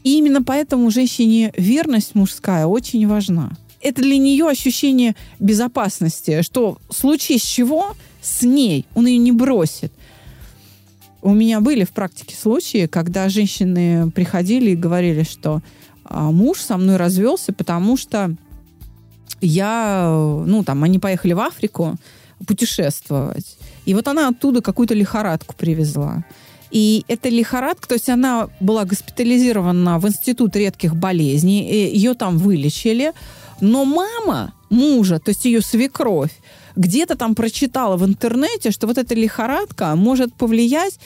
И 0.03 0.17
именно 0.17 0.43
поэтому 0.43 0.91
женщине 0.91 1.53
верность 1.57 2.15
мужская 2.15 2.65
очень 2.65 3.07
важна. 3.07 3.51
Это 3.81 4.01
для 4.01 4.17
нее 4.17 4.47
ощущение 4.47 5.15
безопасности, 5.39 6.41
что 6.41 6.77
в 6.89 6.95
случае 6.95 7.39
с 7.39 7.43
чего 7.43 7.95
с 8.21 8.41
ней 8.41 8.85
он 8.95 9.07
ее 9.07 9.17
не 9.17 9.31
бросит. 9.31 9.93
У 11.21 11.33
меня 11.33 11.59
были 11.59 11.83
в 11.83 11.91
практике 11.91 12.35
случаи, 12.35 12.87
когда 12.87 13.29
женщины 13.29 14.09
приходили 14.11 14.71
и 14.71 14.75
говорили, 14.75 15.23
что 15.23 15.61
а, 16.05 16.31
муж 16.31 16.59
со 16.59 16.77
мной 16.77 16.95
развелся, 16.97 17.51
потому 17.51 17.97
что 17.97 18.35
я, 19.41 20.09
ну, 20.45 20.63
там, 20.63 20.83
они 20.83 20.99
поехали 20.99 21.33
в 21.33 21.39
Африку, 21.39 21.97
путешествовать. 22.45 23.57
И 23.85 23.93
вот 23.93 24.07
она 24.07 24.29
оттуда 24.29 24.61
какую-то 24.61 24.93
лихорадку 24.93 25.55
привезла. 25.55 26.23
И 26.71 27.03
эта 27.07 27.29
лихорадка, 27.29 27.87
то 27.87 27.95
есть 27.95 28.09
она 28.09 28.49
была 28.59 28.85
госпитализирована 28.85 29.99
в 29.99 30.07
Институт 30.07 30.55
редких 30.55 30.95
болезней, 30.95 31.89
ее 31.93 32.13
там 32.13 32.37
вылечили, 32.37 33.13
но 33.59 33.85
мама 33.85 34.53
мужа, 34.69 35.19
то 35.19 35.29
есть 35.29 35.45
ее 35.45 35.61
свекровь, 35.61 36.31
где-то 36.75 37.15
там 37.15 37.33
прочитала 37.33 37.97
в 37.97 38.05
интернете, 38.05 38.71
что 38.71 38.87
вот 38.87 38.97
эта 38.97 39.15
лихорадка 39.15 39.95
может 39.95 40.33
повлиять 40.33 40.99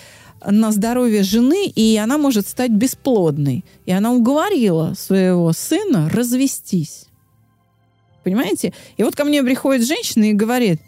на 0.46 0.72
здоровье 0.72 1.24
жены, 1.24 1.68
и 1.68 1.96
она 1.98 2.18
может 2.18 2.48
стать 2.48 2.72
бесплодной. 2.72 3.64
И 3.86 3.92
она 3.92 4.12
уговорила 4.12 4.94
своего 4.96 5.54
сына 5.54 6.10
развестись. 6.10 7.06
Понимаете? 8.24 8.74
И 8.98 9.04
вот 9.04 9.16
ко 9.16 9.24
мне 9.24 9.42
приходит 9.44 9.88
женщина 9.88 10.26
и 10.26 10.34
говорит, 10.34 10.82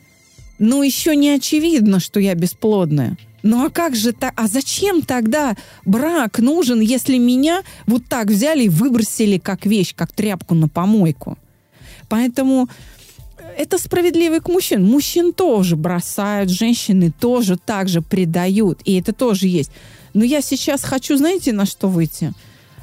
ну 0.59 0.83
еще 0.83 1.15
не 1.15 1.29
очевидно, 1.29 1.99
что 1.99 2.19
я 2.19 2.35
бесплодная. 2.35 3.17
Ну 3.43 3.63
а 3.63 3.69
как 3.69 3.95
же 3.95 4.11
так? 4.11 4.33
А 4.35 4.47
зачем 4.47 5.01
тогда 5.01 5.55
брак 5.85 6.39
нужен, 6.39 6.79
если 6.79 7.17
меня 7.17 7.61
вот 7.85 8.05
так 8.07 8.27
взяли 8.27 8.63
и 8.63 8.69
выбросили 8.69 9.37
как 9.37 9.65
вещь, 9.65 9.93
как 9.95 10.11
тряпку 10.11 10.55
на 10.55 10.67
помойку? 10.67 11.37
Поэтому 12.09 12.69
это 13.57 13.77
справедливо 13.77 14.39
к 14.39 14.49
мужчинам. 14.49 14.85
Мужчин 14.85 15.33
тоже 15.33 15.75
бросают, 15.75 16.49
женщины 16.49 17.11
тоже 17.11 17.57
так 17.57 17.87
же 17.87 18.01
предают. 18.01 18.81
И 18.85 18.99
это 18.99 19.13
тоже 19.13 19.47
есть. 19.47 19.71
Но 20.13 20.23
я 20.23 20.41
сейчас 20.41 20.83
хочу, 20.83 21.17
знаете, 21.17 21.53
на 21.53 21.65
что 21.65 21.87
выйти? 21.87 22.33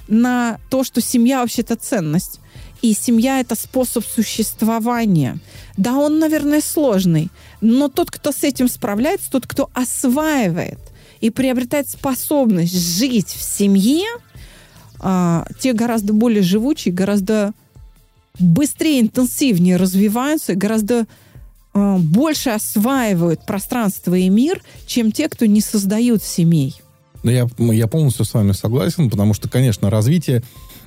На 0.08 0.58
то, 0.70 0.84
что 0.84 1.00
семья 1.00 1.40
вообще-то 1.40 1.76
ценность. 1.76 2.40
И 2.82 2.94
семья 2.94 3.40
это 3.40 3.54
способ 3.54 4.04
существования. 4.04 5.38
Да, 5.76 5.96
он, 5.96 6.18
наверное, 6.18 6.60
сложный. 6.60 7.30
Но 7.60 7.88
тот, 7.88 8.10
кто 8.10 8.32
с 8.32 8.42
этим 8.42 8.68
справляется, 8.68 9.30
тот, 9.30 9.46
кто 9.46 9.70
осваивает 9.72 10.80
и 11.20 11.30
приобретает 11.30 11.88
способность 11.88 12.76
жить 12.76 13.28
в 13.28 13.42
семье, 13.42 14.08
а, 14.98 15.46
те 15.60 15.72
гораздо 15.72 16.12
более 16.12 16.42
живучие, 16.42 16.92
гораздо 16.92 17.52
быстрее, 18.38 19.00
интенсивнее 19.00 19.76
развиваются, 19.76 20.54
гораздо 20.54 21.06
э, 21.74 21.96
больше 21.98 22.50
осваивают 22.50 23.44
пространство 23.46 24.14
и 24.14 24.28
мир, 24.28 24.62
чем 24.86 25.12
те, 25.12 25.28
кто 25.28 25.46
не 25.46 25.60
создают 25.60 26.22
семей. 26.22 26.80
Да, 27.22 27.30
я, 27.30 27.48
я 27.58 27.86
полностью 27.86 28.24
с 28.24 28.34
вами 28.34 28.52
согласен, 28.52 29.10
потому 29.10 29.34
что, 29.34 29.48
конечно, 29.48 29.90
развитие, 29.90 30.42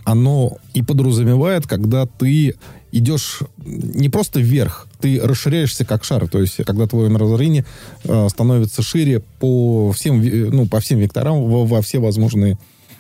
оно 0.06 0.58
и 0.74 0.82
подразумевает, 0.82 1.68
когда 1.68 2.06
ты 2.06 2.56
идешь 2.92 3.40
не 3.58 4.08
просто 4.08 4.40
вверх, 4.40 4.88
ты 5.02 5.20
расширяешься 5.20 5.84
как 5.84 6.06
шар, 6.06 6.30
то 6.30 6.40
есть 6.40 6.56
когда 6.64 6.88
твое 6.88 7.10
мировоззрение 7.10 7.66
э, 8.06 8.30
становится 8.30 8.82
шире 8.82 9.22
по 9.40 9.92
всем, 9.92 10.22
ну, 10.22 10.66
по 10.68 10.80
всем 10.80 11.00
векторам, 11.00 11.44
во, 11.44 11.66
во 11.66 11.82
все 11.82 12.00
возможные 12.00 12.58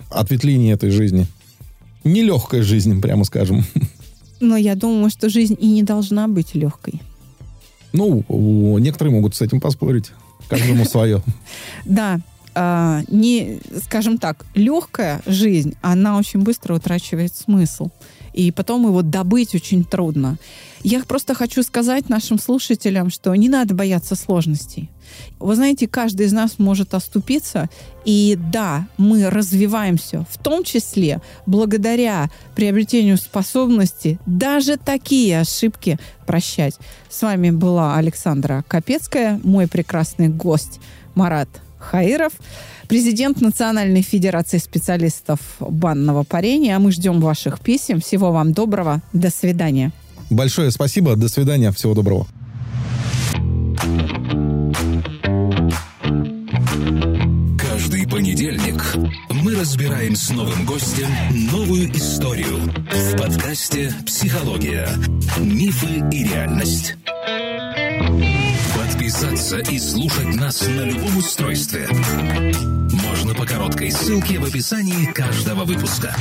ответвления 0.10 0.74
этой 0.74 0.89
жизни. 0.89 1.28
Нелегкая 2.03 2.62
жизнь, 2.62 2.99
прямо 3.01 3.24
скажем. 3.24 3.64
Но 4.39 4.58
я 4.58 4.76
думаю, 4.76 5.10
что 5.10 5.30
жизнь 5.30 5.56
и 5.60 5.68
не 5.68 5.84
должна 5.84 6.28
быть 6.28 6.56
легкой. 6.56 7.01
Ну, 7.93 8.78
некоторые 8.80 9.14
могут 9.14 9.36
с 9.36 9.41
этим 9.41 9.62
поспорить. 9.62 10.12
Каждому 10.49 10.86
свое. 10.86 11.22
Да, 11.86 12.20
а, 12.56 13.01
не, 13.10 13.60
скажем 13.84 14.18
так, 14.18 14.45
легкая 14.56 15.22
жизнь, 15.26 15.76
она 15.82 16.18
очень 16.18 16.41
быстро 16.41 16.76
утрачивает 16.76 17.36
смысл. 17.36 17.89
И 18.34 18.51
потом 18.51 18.86
его 18.86 19.01
добыть 19.01 19.56
очень 19.56 19.86
трудно. 19.86 20.38
Я 20.84 21.01
просто 21.03 21.34
хочу 21.34 21.64
сказать 21.64 22.10
нашим 22.10 22.38
слушателям, 22.38 23.10
что 23.10 23.34
не 23.34 23.47
надо 23.47 23.74
бояться 23.74 24.16
сложностей. 24.16 24.89
Вы 25.39 25.56
знаете, 25.56 25.88
каждый 25.88 26.26
из 26.26 26.34
нас 26.34 26.60
может 26.60 26.93
оступиться, 26.93 27.70
и 28.03 28.38
да, 28.51 28.88
мы 28.97 29.30
развиваемся, 29.30 30.26
в 30.30 30.38
том 30.38 30.64
числе 30.64 31.22
благодаря 31.45 32.30
приобретению 32.56 33.18
способности 33.18 34.20
даже 34.26 34.78
такие 34.78 35.39
ошибки 35.39 35.97
прощать. 36.28 36.76
С 37.10 37.22
вами 37.22 37.51
была 37.51 37.95
Александра 37.95 38.66
Капецкая, 38.68 39.39
мой 39.43 39.68
прекрасный 39.68 40.28
гость 40.28 40.82
Марат 41.16 41.49
Хаиров, 41.80 42.34
президент 42.88 43.41
Национальной 43.41 44.01
Федерации 44.01 44.57
специалистов 44.57 45.39
банного 45.59 46.23
парения. 46.23 46.76
А 46.76 46.80
мы 46.80 46.91
ждем 46.91 47.19
ваших 47.19 47.59
писем. 47.59 48.01
Всего 48.01 48.32
вам 48.32 48.53
доброго. 48.53 49.01
До 49.13 49.30
свидания. 49.30 49.91
Большое 50.30 50.71
спасибо. 50.71 51.15
До 51.15 51.30
свидания. 51.30 51.71
Всего 51.71 51.93
доброго. 51.93 52.28
Каждый 57.57 58.07
понедельник 58.07 58.82
мы 59.43 59.55
разбираем 59.55 60.15
с 60.15 60.30
новым 60.32 60.65
гостем 60.65 61.07
новую 61.51 61.91
историю 61.95 62.57
в 62.91 63.17
подкасте 63.17 63.93
«Психология. 64.05 64.88
Мифы 65.38 66.03
и 66.11 66.23
реальность». 66.23 66.95
Подписаться 69.06 69.58
и 69.60 69.78
слушать 69.78 70.34
нас 70.34 70.64
на 70.64 70.82
любом 70.82 71.18
устройстве 71.18 71.88
можно 72.89 73.36
по 73.36 73.45
короткой 73.45 73.91
ссылке 73.91 74.39
в 74.39 74.45
описании 74.45 75.06
каждого 75.12 75.64
выпуска. 75.64 76.16